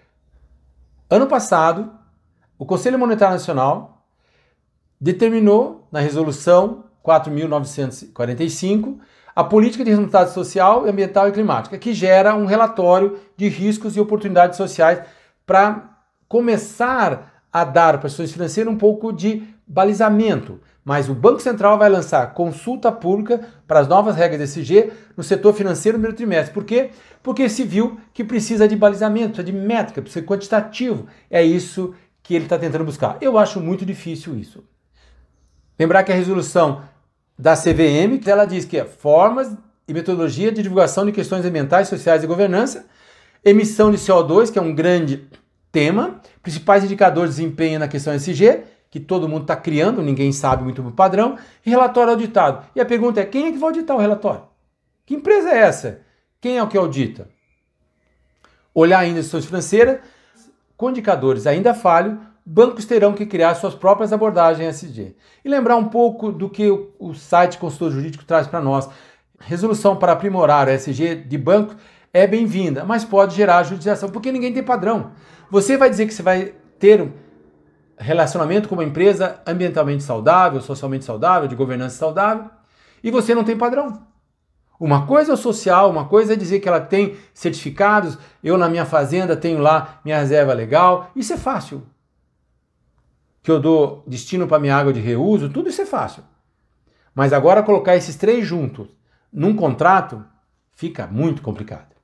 Ano 1.10 1.28
passado, 1.28 1.92
o 2.58 2.66
Conselho 2.66 2.98
Monetário 2.98 3.34
Nacional 3.34 3.91
determinou 5.02 5.88
na 5.92 6.00
resolução 6.00 6.86
4.945, 7.04 9.00
a 9.36 9.44
política 9.44 9.84
de 9.84 9.90
resultado 9.90 10.32
social, 10.32 10.86
ambiental 10.86 11.28
e 11.28 11.32
climática, 11.32 11.80
que 11.80 11.94
gera 11.94 12.36
um 12.36 12.46
relatório 12.46 13.18
de 13.36 13.48
riscos 13.48 13.98
e 13.98 14.00
oportunidades 14.00 14.58
sociais 14.58 15.02
para 15.46 15.90
começar 16.28 17.44
a 17.52 17.64
dar 17.64 17.98
para 17.98 18.08
as 18.08 18.14
instituições 18.14 18.34
financeiras 18.34 18.72
um 18.72 18.78
pouco 18.78 19.12
de 19.12 19.44
balizamento. 19.66 20.60
Mas 20.84 21.10
o 21.10 21.16
Banco 21.16 21.40
Central 21.40 21.78
vai 21.78 21.90
lançar 21.90 22.34
consulta 22.34 22.92
pública 22.92 23.42
para 23.68 23.80
as 23.80 23.88
novas 23.88 24.16
regras 24.16 24.42
SG 24.42 24.92
no 25.16 25.24
setor 25.24 25.54
financeiro 25.54 25.98
no 25.98 26.02
primeiro 26.02 26.18
trimestre. 26.18 26.54
Por 26.54 26.64
quê? 26.64 26.92
Porque 27.22 27.48
se 27.50 27.64
viu 27.64 28.00
que 28.14 28.24
precisa 28.24 28.68
de 28.68 28.76
balizamento, 28.76 29.36
precisa 29.36 29.44
de 29.44 29.54
métrica, 29.54 30.02
precisa 30.02 30.22
de 30.22 30.28
quantitativo. 30.28 31.08
É 31.30 31.44
isso 31.44 31.94
que 32.24 32.36
ele 32.36 32.46
está 32.46 32.58
tentando 32.58 32.86
buscar. 32.86 33.18
Eu 33.22 33.38
acho 33.38 33.60
muito 33.60 33.86
difícil 33.86 34.36
isso. 34.36 34.64
Lembrar 35.82 36.04
que 36.04 36.12
a 36.12 36.16
resolução 36.16 36.84
da 37.36 37.56
CVM, 37.56 38.22
ela 38.28 38.46
diz 38.46 38.66
que 38.66 38.78
é 38.78 38.86
formas 38.86 39.52
e 39.88 39.94
metodologia 39.96 40.52
de 40.52 40.62
divulgação 40.62 41.04
de 41.08 41.12
questões 41.12 41.44
ambientais, 41.44 41.88
sociais 41.88 42.24
e 42.24 42.28
governança, 42.28 42.86
emissão 43.44 43.90
de 43.90 43.98
CO2, 43.98 44.52
que 44.52 44.60
é 44.60 44.62
um 44.62 44.76
grande 44.76 45.28
tema, 45.72 46.22
principais 46.44 46.84
indicadores 46.84 47.34
de 47.36 47.42
desempenho 47.42 47.80
na 47.80 47.88
questão 47.88 48.14
SG, 48.14 48.62
que 48.92 49.00
todo 49.00 49.28
mundo 49.28 49.42
está 49.42 49.56
criando, 49.56 50.04
ninguém 50.04 50.32
sabe 50.32 50.64
muito 50.64 50.88
o 50.88 50.92
padrão, 50.92 51.36
e 51.66 51.72
relatório 51.72 52.12
auditado. 52.12 52.64
E 52.76 52.80
a 52.80 52.86
pergunta 52.86 53.20
é: 53.20 53.26
quem 53.26 53.48
é 53.48 53.52
que 53.52 53.58
vai 53.58 53.70
auditar 53.70 53.98
o 53.98 54.00
relatório? 54.00 54.44
Que 55.04 55.16
empresa 55.16 55.50
é 55.50 55.58
essa? 55.62 56.02
Quem 56.40 56.60
é 56.60 56.64
o 56.64 56.68
que 56.68 56.78
audita? 56.78 57.28
Olhar 58.72 59.00
ainda 59.00 59.20
as 59.20 59.26
questões 59.26 59.46
financeiras, 59.46 60.00
com 60.78 60.92
indicadores 60.92 61.48
ainda 61.48 61.74
falhos, 61.74 62.20
bancos 62.46 62.86
terão 62.86 63.14
que 63.14 63.26
criar 63.26 63.56
suas 63.56 63.76
próprias 63.76 64.12
abordagens 64.12 64.84
SG. 64.84 65.16
E 65.44 65.50
lembrar 65.50 65.76
um 65.76 65.86
pouco 65.86 66.32
do 66.32 66.50
que 66.50 66.70
o 67.00 67.14
site 67.14 67.58
consultor 67.58 67.92
jurídico 67.92 68.26
traz 68.26 68.48
para 68.48 68.62
nós. 68.62 68.90
Resolução 69.40 69.96
para 69.96 70.12
aprimorar 70.12 70.68
o 70.68 70.72
SG 70.72 71.16
de 71.16 71.38
banco 71.38 71.76
é 72.14 72.28
bem-vinda, 72.28 72.84
mas 72.84 73.06
pode 73.06 73.36
gerar 73.36 73.64
judiciação, 73.64 74.10
porque 74.10 74.32
ninguém 74.32 74.54
tem 74.54 74.64
padrão. 74.64 75.12
Você 75.50 75.78
vai 75.78 75.90
dizer 75.90 76.06
que 76.08 76.14
você 76.14 76.22
vai 76.22 76.54
ter 76.78 77.12
relacionamento 77.98 78.68
com 78.68 78.76
uma 78.76 78.84
empresa 78.84 79.40
ambientalmente 79.46 80.04
saudável, 80.04 80.60
socialmente 80.62 81.06
saudável, 81.06 81.48
de 81.48 81.56
governança 81.56 81.98
saudável, 81.98 82.50
e 83.04 83.10
você 83.10 83.34
não 83.34 83.44
tem 83.44 83.58
padrão. 83.58 84.06
Uma 84.80 85.06
coisa 85.06 85.32
é 85.32 85.34
o 85.34 85.38
social, 85.38 85.90
uma 85.90 86.06
coisa 86.06 86.34
é 86.34 86.36
dizer 86.36 86.60
que 86.60 86.68
ela 86.68 86.82
tem 86.82 87.16
certificados, 87.34 88.18
eu 88.44 88.58
na 88.58 88.68
minha 88.68 88.86
fazenda 88.86 89.38
tenho 89.38 89.60
lá 89.60 90.00
minha 90.04 90.18
reserva 90.18 90.54
legal, 90.54 91.12
isso 91.16 91.34
é 91.34 91.38
fácil 91.38 91.84
que 93.44 93.50
eu 93.50 93.60
dou 93.60 94.04
destino 94.08 94.48
para 94.48 94.60
minha 94.60 94.76
água 94.76 94.94
de 94.94 95.00
reuso, 95.00 95.50
tudo 95.50 95.70
isso 95.70 95.82
é 95.82 95.86
fácil. 95.86 96.24
Mas 97.14 97.34
agora 97.34 97.64
colocar 97.64 97.96
esses 97.96 98.16
três 98.16 98.46
juntos 98.46 98.88
num 99.32 99.56
contrato 99.56 100.24
fica 100.74 101.08
muito 101.08 101.42
complicado. 101.42 101.96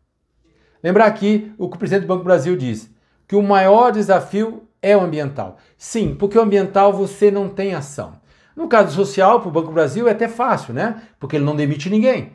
Lembrar 0.83 1.05
aqui 1.05 1.51
o 1.57 1.69
que 1.69 1.75
o 1.75 1.79
presidente 1.79 2.03
do 2.03 2.07
Banco 2.07 2.21
do 2.21 2.25
Brasil 2.25 2.55
diz, 2.55 2.89
que 3.27 3.35
o 3.35 3.43
maior 3.43 3.91
desafio 3.91 4.63
é 4.81 4.95
o 4.95 5.01
ambiental. 5.01 5.57
Sim, 5.77 6.15
porque 6.15 6.37
o 6.37 6.41
ambiental 6.41 6.93
você 6.93 7.29
não 7.31 7.49
tem 7.49 7.73
ação. 7.73 8.13
No 8.55 8.67
caso 8.67 8.95
social, 8.95 9.39
para 9.39 9.49
o 9.49 9.51
Banco 9.51 9.67
do 9.67 9.73
Brasil 9.73 10.07
é 10.07 10.11
até 10.11 10.27
fácil, 10.27 10.73
né? 10.73 11.01
Porque 11.19 11.35
ele 11.35 11.45
não 11.45 11.55
demite 11.55 11.89
ninguém. 11.89 12.33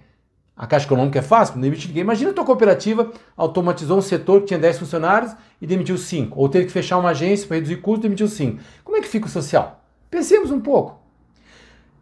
A 0.57 0.67
Caixa 0.67 0.87
Econômica 0.87 1.19
é 1.19 1.23
fácil, 1.23 1.55
não 1.55 1.63
demite 1.63 1.89
ninguém. 1.89 2.03
Imagina 2.03 2.31
a 2.31 2.35
tua 2.35 2.45
cooperativa 2.45 3.11
automatizou 3.37 3.99
um 3.99 4.03
setor 4.03 4.41
que 4.41 4.49
tinha 4.49 4.59
10 4.59 4.79
funcionários 4.79 5.35
e 5.61 5.67
demitiu 5.67 5.97
5. 5.97 6.39
Ou 6.39 6.49
teve 6.49 6.67
que 6.67 6.73
fechar 6.73 6.99
uma 6.99 7.11
agência 7.11 7.47
para 7.47 7.57
reduzir 7.57 7.77
custos 7.77 8.01
e 8.01 8.09
demitiu 8.09 8.29
5. 8.29 8.63
Como 8.85 8.97
é 8.97 9.01
que 9.01 9.09
fica 9.09 9.27
o 9.27 9.31
social? 9.31 9.83
Pensemos 10.11 10.51
um 10.51 10.61
pouco. 10.61 11.01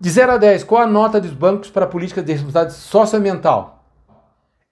De 0.00 0.10
0 0.10 0.32
a 0.32 0.36
10, 0.36 0.64
qual 0.64 0.82
a 0.82 0.86
nota 0.86 1.20
dos 1.20 1.32
bancos 1.32 1.70
para 1.70 1.84
a 1.84 1.88
política 1.88 2.22
de 2.22 2.32
responsabilidade 2.32 2.74
socioambiental? 2.74 3.84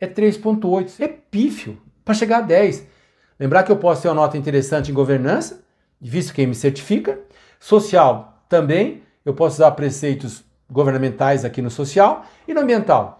É 0.00 0.06
3,8. 0.06 1.00
É 1.00 1.08
pífio 1.08 1.78
para 2.04 2.14
chegar 2.14 2.38
a 2.38 2.42
10. 2.42 2.86
Lembrar 3.38 3.62
que 3.62 3.70
eu 3.70 3.76
posso 3.76 4.02
ter 4.02 4.08
uma 4.08 4.14
nota 4.14 4.36
interessante 4.36 4.90
em 4.90 4.94
governança, 4.94 5.62
visto 6.00 6.34
quem 6.34 6.46
me 6.46 6.54
certifica. 6.54 7.20
Social 7.60 8.42
também. 8.48 9.02
Eu 9.24 9.34
posso 9.34 9.56
usar 9.56 9.70
preceitos 9.72 10.42
governamentais 10.70 11.44
aqui 11.44 11.62
no 11.62 11.70
social. 11.70 12.24
E 12.46 12.54
no 12.54 12.62
ambiental? 12.62 13.17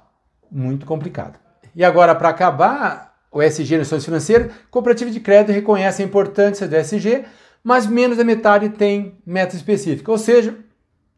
Muito 0.50 0.87
complicado. 0.87 1.38
E 1.74 1.84
agora, 1.84 2.14
para 2.14 2.28
acabar, 2.28 3.14
o 3.30 3.42
SG 3.42 3.78
nas 3.78 3.87
ações 3.87 4.04
financeiras, 4.04 4.52
cooperativa 4.70 5.11
de 5.11 5.20
crédito 5.20 5.54
reconhece 5.54 6.02
a 6.02 6.04
importância 6.04 6.66
do 6.66 6.74
SG, 6.74 7.24
mas 7.62 7.87
menos 7.87 8.16
da 8.16 8.24
metade 8.24 8.70
tem 8.70 9.18
meta 9.24 9.54
específica. 9.54 10.11
Ou 10.11 10.18
seja, 10.18 10.56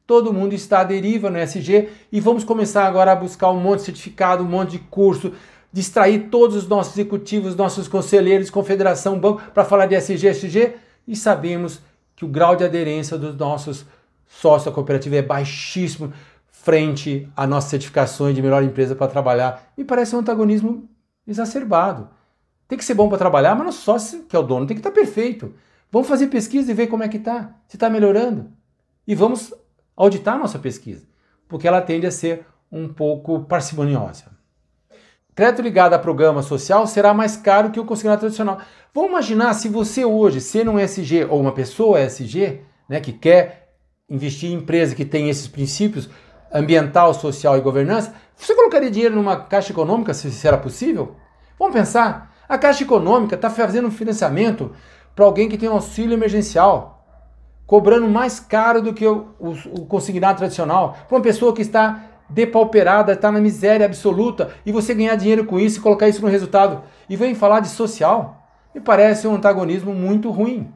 todo 0.07 0.33
mundo 0.33 0.55
está 0.55 0.81
à 0.81 0.85
deriva 0.85 1.31
no 1.31 1.39
SG 1.39 1.89
e 2.11 2.21
vamos 2.21 2.43
começar 2.43 2.85
agora 2.85 3.13
a 3.13 3.17
buscar 3.17 3.51
um 3.51 3.61
monte 3.61 3.81
de 3.81 3.85
certificado, 3.87 4.43
um 4.43 4.49
monte 4.49 4.73
de 4.73 4.79
curso, 4.81 5.33
distrair 5.73 6.29
todos 6.31 6.57
os 6.57 6.67
nossos 6.67 6.95
executivos, 6.95 7.55
nossos 7.55 7.87
conselheiros, 7.87 8.51
confederação, 8.51 9.19
banco, 9.19 9.41
para 9.55 9.65
falar 9.65 9.87
de 9.87 9.95
SG, 9.95 10.27
SG, 10.29 10.75
e 11.07 11.15
sabemos 11.15 11.81
que 12.17 12.25
o 12.25 12.29
grau 12.29 12.57
de 12.57 12.65
aderência 12.65 13.17
dos 13.17 13.37
nossos 13.37 13.87
sócios 14.27 14.65
da 14.65 14.73
cooperativa 14.73 15.17
é 15.17 15.23
baixíssimo 15.23 16.13
frente 16.63 17.27
a 17.35 17.47
nossas 17.47 17.71
certificações 17.71 18.35
de 18.35 18.43
melhor 18.43 18.63
empresa 18.63 18.95
para 18.95 19.11
trabalhar. 19.11 19.73
Me 19.77 19.85
parece 19.85 20.15
um 20.15 20.19
antagonismo 20.19 20.89
exacerbado. 21.27 22.11
Tem 22.69 22.77
que 22.77 22.85
ser 22.85 22.95
bom 22.95 23.09
para 23.09 23.17
trabalhar, 23.17 23.55
mas 23.55 23.65
nosso 23.65 23.81
sócio, 23.83 24.25
que 24.25 24.37
é 24.37 24.39
o 24.39 24.43
dono, 24.43 24.67
tem 24.67 24.77
que 24.77 24.81
estar 24.81 24.91
tá 24.91 24.95
perfeito. 24.95 25.55
Vamos 25.91 26.07
fazer 26.07 26.27
pesquisa 26.27 26.71
e 26.71 26.75
ver 26.75 26.87
como 26.87 27.03
é 27.03 27.09
que 27.09 27.17
está, 27.17 27.55
se 27.67 27.77
está 27.77 27.89
melhorando. 27.89 28.53
E 29.07 29.15
vamos 29.15 29.55
auditar 29.97 30.35
a 30.35 30.39
nossa 30.39 30.59
pesquisa, 30.59 31.07
porque 31.49 31.67
ela 31.67 31.81
tende 31.81 32.07
a 32.07 32.11
ser 32.11 32.47
um 32.71 32.89
pouco 32.89 33.41
parcimoniosa. 33.41 34.27
Crédito 35.35 35.63
ligado 35.63 35.95
a 35.95 35.99
programa 35.99 36.43
social 36.43 36.87
será 36.87 37.15
mais 37.15 37.37
caro 37.37 37.71
que 37.71 37.81
o 37.81 37.85
consignado 37.87 38.21
tradicional. 38.21 38.61
Vamos 38.93 39.11
imaginar 39.11 39.55
se 39.55 39.69
você 39.69 40.05
hoje, 40.05 40.43
sendo 40.43 40.73
um 40.73 40.79
SG 40.79 41.25
ou 41.25 41.41
uma 41.41 41.53
pessoa 41.53 42.01
SG, 42.01 42.61
né, 42.87 43.01
que 43.01 43.13
quer 43.13 43.77
investir 44.09 44.51
em 44.51 44.55
empresa 44.55 44.95
que 44.95 45.05
tem 45.05 45.31
esses 45.31 45.49
princípios 45.49 46.11
ambiental, 46.53 47.15
social 47.15 47.57
e 47.57 47.61
governança, 47.61 48.15
você 48.37 48.55
colocaria 48.55 48.91
dinheiro 48.91 49.15
numa 49.15 49.37
caixa 49.37 49.73
econômica 49.73 50.15
se 50.15 50.29
isso 50.29 50.47
era 50.47 50.59
possível? 50.59 51.17
Vamos 51.59 51.75
pensar. 51.75 52.35
A 52.49 52.59
caixa 52.59 52.83
econômica 52.83 53.37
está 53.37 53.49
fazendo 53.51 53.89
um 53.89 53.91
financiamento 53.91 54.73
para 55.15 55.25
alguém 55.25 55.49
que 55.49 55.59
tem 55.59 55.69
um 55.69 55.75
auxílio 55.75 56.15
emergencial, 56.15 57.07
cobrando 57.67 58.09
mais 58.09 58.41
caro 58.41 58.83
do 58.83 58.93
que 58.95 59.07
o, 59.07 59.29
o, 59.39 59.51
o 59.51 59.87
consignado 59.87 60.39
tradicional, 60.39 60.97
para 61.07 61.17
uma 61.17 61.23
pessoa 61.23 61.55
que 61.55 61.63
está 61.63 62.05
depauperada, 62.29 63.13
está 63.13 63.31
na 63.31 63.41
miséria 63.41 63.87
absoluta, 63.87 64.51
e 64.65 64.73
você 64.73 64.95
ganhar 64.95 65.17
dinheiro 65.17 65.45
com 65.45 65.59
isso 65.59 65.79
e 65.79 65.83
colocar 65.83 66.09
isso 66.09 66.23
no 66.23 66.29
resultado. 66.29 66.83
E 67.09 67.17
vem 67.17 67.35
falar 67.35 67.61
de 67.61 67.69
social. 67.69 68.43
Me 68.75 68.81
parece 68.81 69.27
um 69.27 69.35
antagonismo 69.35 69.93
muito 69.93 70.31
ruim. 70.31 70.73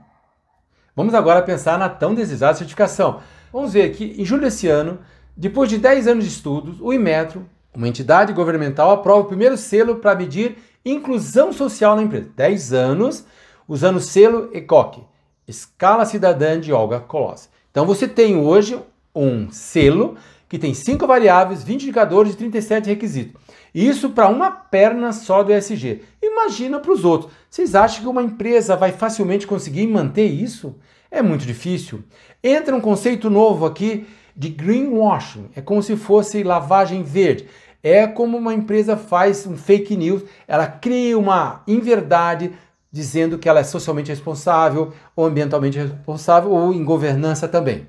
Vamos 0.96 1.14
agora 1.14 1.42
pensar 1.42 1.78
na 1.78 1.88
tão 1.88 2.14
desejada 2.14 2.54
certificação. 2.54 3.20
Vamos 3.52 3.72
ver 3.72 3.90
que 3.90 4.14
em 4.20 4.24
julho 4.24 4.42
desse 4.42 4.68
ano, 4.68 4.98
depois 5.36 5.68
de 5.68 5.78
10 5.78 6.06
anos 6.06 6.24
de 6.24 6.30
estudos, 6.30 6.80
o 6.80 6.92
Inmetro, 6.92 7.44
uma 7.74 7.88
entidade 7.88 8.32
governamental, 8.32 8.90
aprova 8.90 9.22
o 9.22 9.28
primeiro 9.28 9.56
selo 9.56 9.96
para 9.96 10.14
medir 10.14 10.56
inclusão 10.84 11.52
social 11.52 11.96
na 11.96 12.02
empresa. 12.02 12.30
10 12.36 12.72
anos 12.72 13.24
usando 13.66 13.96
o 13.96 14.00
selo 14.00 14.50
ECOC, 14.52 15.02
Escala 15.48 16.04
Cidadã 16.04 16.60
de 16.60 16.72
Olga 16.72 17.00
Colossi. 17.00 17.48
Então 17.70 17.84
você 17.84 18.06
tem 18.06 18.36
hoje 18.36 18.78
um 19.14 19.50
selo 19.50 20.16
que 20.48 20.58
tem 20.58 20.72
5 20.72 21.04
variáveis, 21.06 21.64
20 21.64 21.82
indicadores 21.82 22.34
e 22.34 22.36
37 22.36 22.86
requisitos. 22.86 23.40
Isso 23.74 24.10
para 24.10 24.28
uma 24.28 24.52
perna 24.52 25.12
só 25.12 25.42
do 25.42 25.52
ESG. 25.52 26.02
Imagina 26.22 26.78
para 26.78 26.92
os 26.92 27.04
outros. 27.04 27.32
Vocês 27.50 27.74
acham 27.74 28.02
que 28.02 28.08
uma 28.08 28.22
empresa 28.22 28.76
vai 28.76 28.92
facilmente 28.92 29.48
conseguir 29.48 29.88
manter 29.88 30.26
isso? 30.26 30.76
É 31.14 31.22
muito 31.22 31.46
difícil. 31.46 32.02
Entra 32.42 32.74
um 32.74 32.80
conceito 32.80 33.30
novo 33.30 33.64
aqui 33.64 34.04
de 34.34 34.48
greenwashing. 34.48 35.48
É 35.54 35.60
como 35.60 35.80
se 35.80 35.94
fosse 35.94 36.42
lavagem 36.42 37.04
verde. 37.04 37.46
É 37.84 38.04
como 38.04 38.36
uma 38.36 38.52
empresa 38.52 38.96
faz 38.96 39.46
um 39.46 39.56
fake 39.56 39.96
news, 39.96 40.24
ela 40.48 40.66
cria 40.66 41.16
uma 41.16 41.62
inverdade 41.68 42.52
dizendo 42.90 43.38
que 43.38 43.48
ela 43.48 43.60
é 43.60 43.64
socialmente 43.64 44.10
responsável, 44.10 44.92
ou 45.14 45.26
ambientalmente 45.26 45.78
responsável, 45.78 46.50
ou 46.50 46.72
em 46.72 46.82
governança 46.82 47.46
também. 47.46 47.86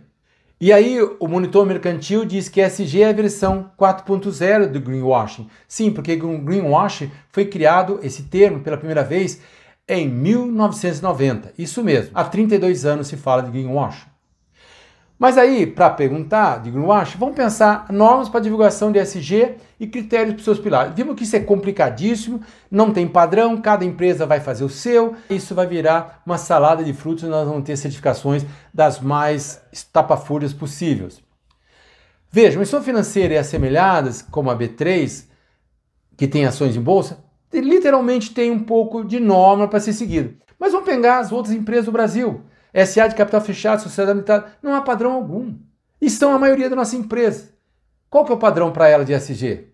E 0.61 0.71
aí 0.71 1.01
o 1.19 1.27
monitor 1.27 1.65
mercantil 1.65 2.25
diz 2.25 2.47
que 2.47 2.61
SG 2.61 3.01
é 3.01 3.09
a 3.09 3.13
versão 3.13 3.71
4.0 3.79 4.67
do 4.67 4.79
greenwashing. 4.79 5.49
Sim, 5.67 5.91
porque 5.91 6.13
o 6.13 6.37
greenwashing 6.37 7.09
foi 7.31 7.45
criado, 7.45 7.99
esse 8.03 8.23
termo, 8.23 8.59
pela 8.59 8.77
primeira 8.77 9.03
vez 9.03 9.41
em 9.87 10.09
1990. 10.09 11.53
Isso 11.57 11.83
mesmo, 11.83 12.11
há 12.13 12.23
32 12.23 12.85
anos 12.85 13.07
se 13.07 13.17
fala 13.17 13.43
de 13.43 13.51
greenwashing. 13.51 14.15
Mas 15.17 15.37
aí, 15.37 15.65
para 15.65 15.89
perguntar 15.89 16.61
de 16.61 16.69
Greenwash, 16.69 17.15
vamos 17.15 17.35
pensar 17.35 17.85
normas 17.89 18.27
para 18.27 18.41
divulgação 18.41 18.91
de 18.91 18.99
SG 18.99 19.55
e 19.79 19.87
critérios 19.87 20.33
para 20.33 20.39
os 20.39 20.43
seus 20.43 20.59
pilares. 20.59 20.93
Vimos 20.93 21.15
que 21.15 21.23
isso 21.23 21.37
é 21.37 21.39
complicadíssimo, 21.39 22.41
não 22.69 22.91
tem 22.91 23.07
padrão, 23.07 23.61
cada 23.61 23.85
empresa 23.85 24.25
vai 24.25 24.41
fazer 24.41 24.65
o 24.65 24.69
seu, 24.69 25.15
isso 25.29 25.55
vai 25.55 25.67
virar 25.67 26.21
uma 26.25 26.37
salada 26.37 26.83
de 26.83 26.91
frutos 26.91 27.23
e 27.23 27.27
nós 27.27 27.47
vamos 27.47 27.63
ter 27.63 27.77
certificações 27.77 28.45
das 28.73 28.99
mais 28.99 29.61
estapafúrdias 29.71 30.53
possíveis. 30.53 31.23
Veja, 32.29 32.59
missão 32.59 32.83
financeira 32.83 33.35
e 33.35 33.37
assemelhadas, 33.37 34.21
como 34.21 34.51
a 34.51 34.57
B3, 34.57 35.27
que 36.17 36.27
tem 36.27 36.45
ações 36.45 36.75
em 36.75 36.81
bolsa, 36.81 37.23
literalmente 37.61 38.33
tem 38.33 38.51
um 38.51 38.63
pouco 38.63 39.03
de 39.03 39.19
norma 39.19 39.67
para 39.67 39.79
ser 39.79 39.93
seguido. 39.93 40.35
Mas 40.59 40.71
vamos 40.71 40.87
pegar 40.87 41.19
as 41.19 41.31
outras 41.31 41.53
empresas 41.53 41.85
do 41.85 41.91
Brasil. 41.91 42.41
SA 42.85 43.07
de 43.07 43.15
capital 43.15 43.41
fechado, 43.41 43.81
sociedade 43.81 44.15
limitada, 44.15 44.47
não 44.61 44.73
há 44.73 44.81
padrão 44.81 45.13
algum. 45.13 45.55
Estão 46.01 46.33
a 46.33 46.39
maioria 46.39 46.69
da 46.69 46.75
nossa 46.75 46.95
empresa. 46.95 47.53
Qual 48.09 48.25
que 48.25 48.31
é 48.31 48.35
o 48.35 48.39
padrão 48.39 48.71
para 48.71 48.87
ela 48.87 49.05
de 49.05 49.13
SG? 49.13 49.67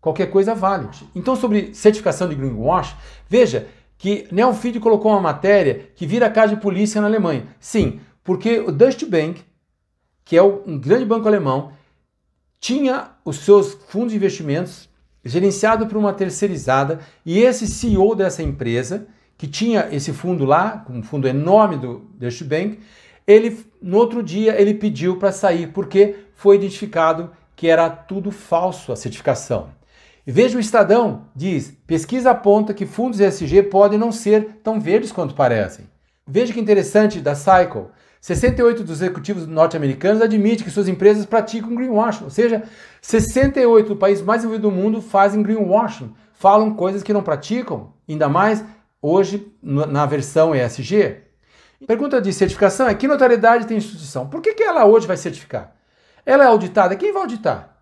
Qualquer 0.00 0.30
coisa 0.30 0.54
vale. 0.54 0.88
Então, 1.14 1.34
sobre 1.34 1.74
certificação 1.74 2.28
de 2.28 2.34
greenwash, 2.34 2.94
veja 3.28 3.68
que 3.98 4.28
Neonfeed 4.30 4.78
colocou 4.80 5.10
uma 5.12 5.20
matéria 5.20 5.90
que 5.94 6.06
vira 6.06 6.30
casa 6.30 6.54
de 6.54 6.60
polícia 6.60 7.00
na 7.00 7.06
Alemanha. 7.06 7.46
Sim, 7.58 8.00
porque 8.22 8.60
o 8.60 8.70
Deutsche 8.70 9.06
Bank, 9.06 9.42
que 10.24 10.36
é 10.36 10.42
um 10.42 10.78
grande 10.78 11.04
banco 11.04 11.26
alemão, 11.26 11.72
tinha 12.60 13.10
os 13.24 13.38
seus 13.38 13.72
fundos 13.88 14.12
de 14.12 14.16
investimentos 14.16 14.88
gerenciado 15.26 15.86
por 15.86 15.96
uma 15.96 16.12
terceirizada 16.12 17.00
e 17.24 17.40
esse 17.40 17.66
CEO 17.66 18.14
dessa 18.14 18.42
empresa 18.42 19.06
que 19.36 19.46
tinha 19.46 19.88
esse 19.92 20.12
fundo 20.12 20.44
lá, 20.44 20.84
um 20.88 21.02
fundo 21.02 21.28
enorme 21.28 21.76
do 21.76 22.08
Deutsche 22.18 22.44
Bank, 22.44 22.78
ele 23.26 23.66
no 23.82 23.98
outro 23.98 24.22
dia 24.22 24.60
ele 24.60 24.74
pediu 24.74 25.18
para 25.18 25.32
sair 25.32 25.68
porque 25.68 26.16
foi 26.34 26.56
identificado 26.56 27.30
que 27.54 27.68
era 27.68 27.88
tudo 27.88 28.30
falso 28.30 28.92
a 28.92 28.96
certificação. 28.96 29.68
Veja 30.26 30.56
o 30.56 30.60
Estadão 30.60 31.26
diz: 31.34 31.72
pesquisa 31.86 32.30
aponta 32.30 32.74
que 32.74 32.86
fundos 32.86 33.20
ESG 33.20 33.64
podem 33.64 33.98
não 33.98 34.10
ser 34.10 34.58
tão 34.62 34.80
verdes 34.80 35.12
quanto 35.12 35.34
parecem. 35.34 35.86
Veja 36.26 36.52
que 36.52 36.60
interessante 36.60 37.20
da 37.20 37.34
Cycle. 37.34 37.86
68 38.20 38.82
dos 38.82 39.00
executivos 39.00 39.46
norte-americanos 39.46 40.20
admitem 40.20 40.64
que 40.64 40.70
suas 40.70 40.88
empresas 40.88 41.24
praticam 41.24 41.76
greenwashing, 41.76 42.24
ou 42.24 42.30
seja, 42.30 42.64
68 43.06 43.88
do 43.90 43.94
país 43.94 44.20
mais 44.20 44.40
desenvolvido 44.40 44.68
do 44.68 44.74
mundo 44.74 45.00
fazem 45.00 45.40
greenwashing, 45.40 46.12
falam 46.32 46.74
coisas 46.74 47.04
que 47.04 47.12
não 47.12 47.22
praticam, 47.22 47.92
ainda 48.08 48.28
mais 48.28 48.64
hoje 49.00 49.52
na 49.62 50.04
versão 50.06 50.52
ESG. 50.52 51.18
Pergunta 51.86 52.20
de 52.20 52.32
certificação 52.32 52.88
é 52.88 52.94
que 52.96 53.06
notoriedade 53.06 53.64
tem 53.64 53.76
instituição? 53.76 54.28
Por 54.28 54.40
que, 54.40 54.54
que 54.54 54.62
ela 54.64 54.84
hoje 54.86 55.06
vai 55.06 55.16
certificar? 55.16 55.72
Ela 56.24 56.42
é 56.42 56.46
auditada? 56.48 56.96
Quem 56.96 57.12
vai 57.12 57.22
auditar? 57.22 57.76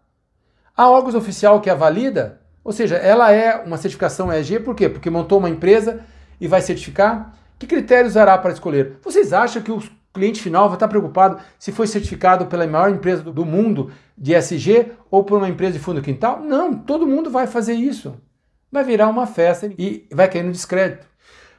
Há 0.76 0.90
órgãos 0.90 1.14
oficial 1.14 1.58
que 1.58 1.70
a 1.70 1.74
valida? 1.74 2.42
Ou 2.62 2.72
seja, 2.72 2.96
ela 2.96 3.32
é 3.32 3.56
uma 3.64 3.78
certificação 3.78 4.30
ESG 4.30 4.60
por 4.60 4.74
quê? 4.74 4.90
Porque 4.90 5.08
montou 5.08 5.38
uma 5.38 5.48
empresa 5.48 6.04
e 6.38 6.46
vai 6.46 6.60
certificar? 6.60 7.34
Que 7.58 7.66
critérios 7.66 8.12
usará 8.12 8.36
para 8.36 8.52
escolher? 8.52 8.98
Vocês 9.02 9.32
acham 9.32 9.62
que 9.62 9.72
o 10.14 10.18
cliente 10.20 10.40
final 10.40 10.68
vai 10.68 10.76
estar 10.76 10.86
preocupado 10.86 11.40
se 11.58 11.72
foi 11.72 11.88
certificado 11.88 12.46
pela 12.46 12.64
maior 12.68 12.88
empresa 12.88 13.20
do 13.20 13.44
mundo 13.44 13.90
de 14.16 14.32
ESG 14.32 14.92
ou 15.10 15.24
por 15.24 15.38
uma 15.38 15.48
empresa 15.48 15.72
de 15.72 15.80
fundo 15.80 16.00
quintal? 16.00 16.40
Não, 16.40 16.72
todo 16.72 17.04
mundo 17.04 17.30
vai 17.30 17.48
fazer 17.48 17.74
isso. 17.74 18.14
Vai 18.70 18.84
virar 18.84 19.08
uma 19.08 19.26
festa 19.26 19.72
e 19.76 20.06
vai 20.12 20.28
cair 20.30 20.44
no 20.44 20.52
descrédito. 20.52 21.04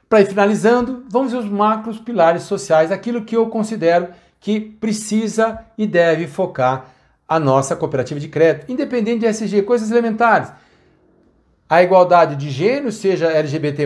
Para 0.08 0.22
ir 0.22 0.28
finalizando, 0.28 1.04
vamos 1.10 1.34
ver 1.34 1.40
os 1.40 1.50
macros 1.50 2.00
pilares 2.00 2.44
sociais, 2.44 2.94
aquilo 2.94 3.26
que 3.26 3.36
eu 3.36 3.48
considero 3.48 4.08
que 4.40 4.62
precisa 4.62 5.60
e 5.78 5.86
deve 5.86 6.26
focar 6.26 6.94
a 7.28 7.38
nossa 7.38 7.76
cooperativa 7.76 8.22
de 8.22 8.30
crédito, 8.30 8.72
independente 8.72 9.20
de 9.20 9.26
SG, 9.26 9.64
coisas 9.64 9.92
elementares. 9.92 10.50
A 11.68 11.84
igualdade 11.84 12.38
de 12.38 12.50
gênero, 12.50 12.90
seja 12.90 13.28
LGBT, 13.28 13.86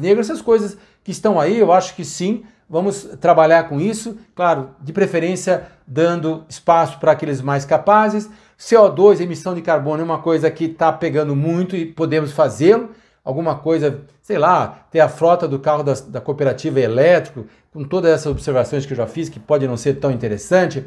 negro, 0.00 0.20
essas 0.20 0.42
coisas 0.42 0.76
que 1.04 1.12
estão 1.12 1.38
aí, 1.38 1.56
eu 1.56 1.72
acho 1.72 1.94
que 1.94 2.04
sim, 2.04 2.42
vamos 2.68 3.04
trabalhar 3.20 3.68
com 3.68 3.80
isso, 3.80 4.16
claro, 4.34 4.70
de 4.80 4.92
preferência 4.92 5.66
dando 5.86 6.44
espaço 6.48 6.98
para 6.98 7.12
aqueles 7.12 7.40
mais 7.40 7.64
capazes. 7.64 8.28
CO2, 8.58 9.20
emissão 9.20 9.54
de 9.54 9.62
carbono, 9.62 10.02
é 10.02 10.04
uma 10.04 10.18
coisa 10.18 10.50
que 10.50 10.64
está 10.64 10.92
pegando 10.92 11.34
muito 11.34 11.76
e 11.76 11.86
podemos 11.86 12.32
fazê-lo 12.32 12.90
alguma 13.28 13.56
coisa, 13.56 14.04
sei 14.22 14.38
lá, 14.38 14.86
ter 14.90 15.00
a 15.00 15.08
frota 15.08 15.46
do 15.46 15.58
carro 15.58 15.82
da, 15.82 15.92
da 15.92 16.18
cooperativa 16.18 16.80
elétrico, 16.80 17.44
com 17.70 17.84
todas 17.84 18.10
essas 18.10 18.32
observações 18.32 18.86
que 18.86 18.94
eu 18.94 18.96
já 18.96 19.06
fiz, 19.06 19.28
que 19.28 19.38
pode 19.38 19.68
não 19.68 19.76
ser 19.76 20.00
tão 20.00 20.10
interessante. 20.10 20.86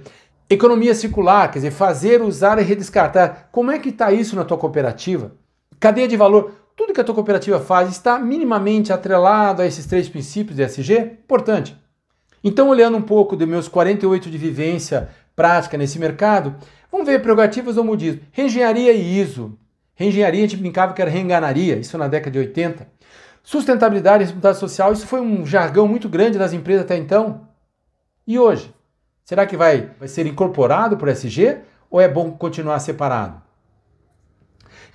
Economia 0.50 0.96
circular, 0.96 1.52
quer 1.52 1.60
dizer, 1.60 1.70
fazer, 1.70 2.20
usar 2.20 2.58
e 2.58 2.64
redescartar. 2.64 3.50
Como 3.52 3.70
é 3.70 3.78
que 3.78 3.90
está 3.90 4.12
isso 4.12 4.36
na 4.36 4.44
tua 4.44 4.58
cooperativa? 4.58 5.34
Cadeia 5.80 6.08
de 6.08 6.18
valor. 6.18 6.61
Tudo 6.82 6.96
que 6.96 7.02
a 7.02 7.04
tua 7.04 7.14
cooperativa 7.14 7.60
faz 7.60 7.92
está 7.92 8.18
minimamente 8.18 8.92
atrelado 8.92 9.62
a 9.62 9.68
esses 9.68 9.86
três 9.86 10.10
princípios 10.10 10.58
de 10.58 10.64
SG? 10.64 11.20
Importante. 11.24 11.78
Então, 12.44 12.70
olhando 12.70 12.98
um 12.98 13.04
pouco 13.04 13.36
dos 13.36 13.48
meus 13.48 13.68
48 13.68 14.32
de 14.32 14.38
vivência 14.40 15.08
prática 15.36 15.78
nesse 15.78 16.00
mercado, 16.00 16.56
vamos 16.92 17.06
ver 17.06 17.22
prerrogativas 17.22 17.78
ou 17.78 17.84
modismo. 17.84 18.22
Reengenharia 18.32 18.94
e 18.94 19.20
ISO. 19.22 19.56
Reengenharia, 19.94 20.44
a 20.44 20.48
gente 20.48 20.58
brincava 20.60 20.94
que 20.94 21.02
era 21.04 21.12
reenganaria, 21.12 21.76
isso 21.76 22.00
na 22.00 22.08
década 22.08 22.32
de 22.32 22.40
80. 22.40 22.88
Sustentabilidade 23.44 24.24
e 24.24 24.26
responsabilidade 24.26 24.58
social, 24.58 24.92
isso 24.92 25.06
foi 25.06 25.22
um 25.22 25.46
jargão 25.46 25.88
muito 25.88 26.10
grande 26.10 26.40
das 26.40 26.52
empresas 26.52 26.84
até 26.84 26.98
então. 26.98 27.48
E 28.26 28.40
hoje? 28.40 28.74
Será 29.24 29.46
que 29.46 29.56
vai, 29.56 29.92
vai 30.00 30.08
ser 30.08 30.26
incorporado 30.26 30.98
por 30.98 31.10
SG 31.10 31.60
ou 31.92 32.02
é 32.02 32.08
bom 32.08 32.32
continuar 32.32 32.80
separado? 32.80 33.40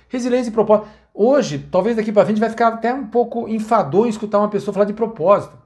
Resiliência 0.09 0.49
e 0.49 0.53
propósito. 0.53 0.89
Hoje, 1.19 1.67
talvez 1.71 1.95
daqui 1.95 2.11
para 2.11 2.25
frente, 2.25 2.39
vai 2.39 2.51
ficar 2.51 2.67
até 2.67 2.93
um 2.93 3.07
pouco 3.07 3.49
enfadonho 3.49 4.07
escutar 4.07 4.37
uma 4.37 4.51
pessoa 4.51 4.71
falar 4.71 4.85
de 4.85 4.93
propósito. 4.93 5.57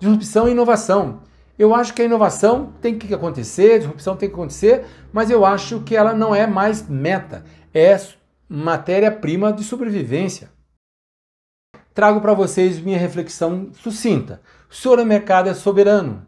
Disrupção 0.00 0.48
e 0.48 0.50
inovação. 0.50 1.20
Eu 1.56 1.72
acho 1.72 1.94
que 1.94 2.02
a 2.02 2.04
inovação 2.04 2.72
tem 2.80 2.98
que 2.98 3.14
acontecer, 3.14 3.78
disrupção 3.78 4.16
tem 4.16 4.28
que 4.28 4.34
acontecer, 4.34 4.86
mas 5.12 5.30
eu 5.30 5.44
acho 5.44 5.82
que 5.82 5.94
ela 5.94 6.12
não 6.12 6.34
é 6.34 6.48
mais 6.48 6.88
meta, 6.88 7.44
é 7.72 7.96
matéria-prima 8.48 9.52
de 9.52 9.62
sobrevivência. 9.62 10.50
Trago 11.94 12.20
para 12.20 12.34
vocês 12.34 12.80
minha 12.80 12.98
reflexão 12.98 13.70
sucinta. 13.74 14.42
O 14.68 14.74
senhor 14.74 15.04
mercado 15.04 15.48
é 15.48 15.54
soberano. 15.54 16.26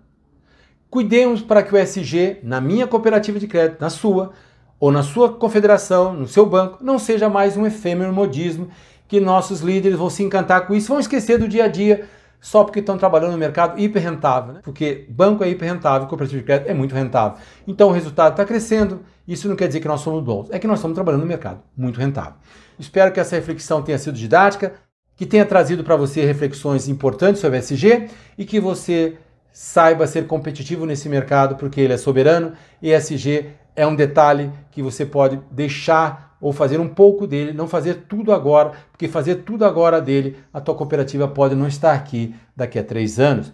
Cuidemos 0.88 1.42
para 1.42 1.64
que 1.64 1.74
o 1.74 1.76
SG, 1.76 2.38
na 2.44 2.60
minha 2.60 2.86
cooperativa 2.86 3.40
de 3.40 3.48
crédito, 3.48 3.80
na 3.80 3.90
sua, 3.90 4.32
ou 4.80 4.90
na 4.90 5.02
sua 5.02 5.30
confederação, 5.34 6.14
no 6.14 6.26
seu 6.26 6.46
banco, 6.46 6.78
não 6.82 6.98
seja 6.98 7.28
mais 7.28 7.56
um 7.56 7.66
efêmero 7.66 8.12
modismo 8.12 8.68
que 9.06 9.20
nossos 9.20 9.60
líderes 9.60 9.98
vão 9.98 10.08
se 10.08 10.22
encantar 10.22 10.66
com 10.66 10.74
isso, 10.74 10.88
vão 10.88 10.98
esquecer 10.98 11.38
do 11.38 11.46
dia 11.46 11.64
a 11.64 11.68
dia 11.68 12.08
só 12.40 12.64
porque 12.64 12.78
estão 12.78 12.96
trabalhando 12.96 13.32
no 13.32 13.38
mercado 13.38 13.78
hiper 13.78 14.02
rentável, 14.02 14.54
né? 14.54 14.60
porque 14.64 15.06
banco 15.10 15.44
é 15.44 15.50
hiper 15.50 15.70
rentável, 15.70 16.08
cooperativa 16.08 16.40
de 16.40 16.46
crédito 16.46 16.68
é 16.70 16.74
muito 16.74 16.94
rentável. 16.94 17.36
Então 17.68 17.90
o 17.90 17.92
resultado 17.92 18.30
está 18.30 18.46
crescendo, 18.46 19.00
isso 19.28 19.46
não 19.46 19.56
quer 19.56 19.66
dizer 19.66 19.80
que 19.80 19.88
nós 19.88 20.00
somos 20.00 20.24
bons, 20.24 20.48
é 20.50 20.58
que 20.58 20.66
nós 20.66 20.78
estamos 20.78 20.94
trabalhando 20.94 21.20
no 21.20 21.26
mercado 21.26 21.60
muito 21.76 22.00
rentável. 22.00 22.34
Espero 22.78 23.12
que 23.12 23.20
essa 23.20 23.36
reflexão 23.36 23.82
tenha 23.82 23.98
sido 23.98 24.14
didática, 24.14 24.72
que 25.14 25.26
tenha 25.26 25.44
trazido 25.44 25.84
para 25.84 25.96
você 25.96 26.24
reflexões 26.24 26.88
importantes 26.88 27.42
sobre 27.42 27.58
SG 27.58 28.08
e 28.38 28.46
que 28.46 28.58
você 28.58 29.18
saiba 29.52 30.06
ser 30.06 30.26
competitivo 30.26 30.86
nesse 30.86 31.08
mercado, 31.08 31.56
porque 31.56 31.80
ele 31.80 31.92
é 31.92 31.98
soberano 31.98 32.52
e 32.80 32.90
SG 32.90 33.50
é 33.74 33.86
um 33.86 33.94
detalhe 33.94 34.52
que 34.70 34.82
você 34.82 35.04
pode 35.04 35.40
deixar 35.50 36.36
ou 36.40 36.52
fazer 36.52 36.80
um 36.80 36.88
pouco 36.88 37.26
dele, 37.26 37.52
não 37.52 37.68
fazer 37.68 38.06
tudo 38.08 38.32
agora, 38.32 38.72
porque 38.90 39.08
fazer 39.08 39.36
tudo 39.36 39.64
agora 39.64 40.00
dele, 40.00 40.38
a 40.52 40.60
tua 40.60 40.74
cooperativa 40.74 41.28
pode 41.28 41.54
não 41.54 41.68
estar 41.68 41.92
aqui 41.92 42.34
daqui 42.56 42.78
a 42.78 42.84
três 42.84 43.20
anos. 43.20 43.52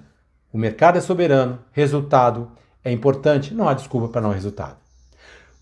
O 0.53 0.59
mercado 0.59 0.97
é 0.97 1.01
soberano, 1.01 1.59
resultado 1.73 2.51
é 2.85 2.93
importante, 2.93 3.53
não 3.53 3.69
há 3.69 3.75
desculpa 3.75 4.09
para 4.09 4.21
não 4.21 4.31
resultado. 4.31 4.77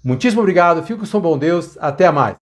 Muitíssimo 0.04 0.42
obrigado, 0.42 0.82
fico 0.82 1.08
com 1.08 1.16
o 1.16 1.20
bom 1.20 1.38
Deus, 1.38 1.78
até 1.80 2.10
mais. 2.10 2.43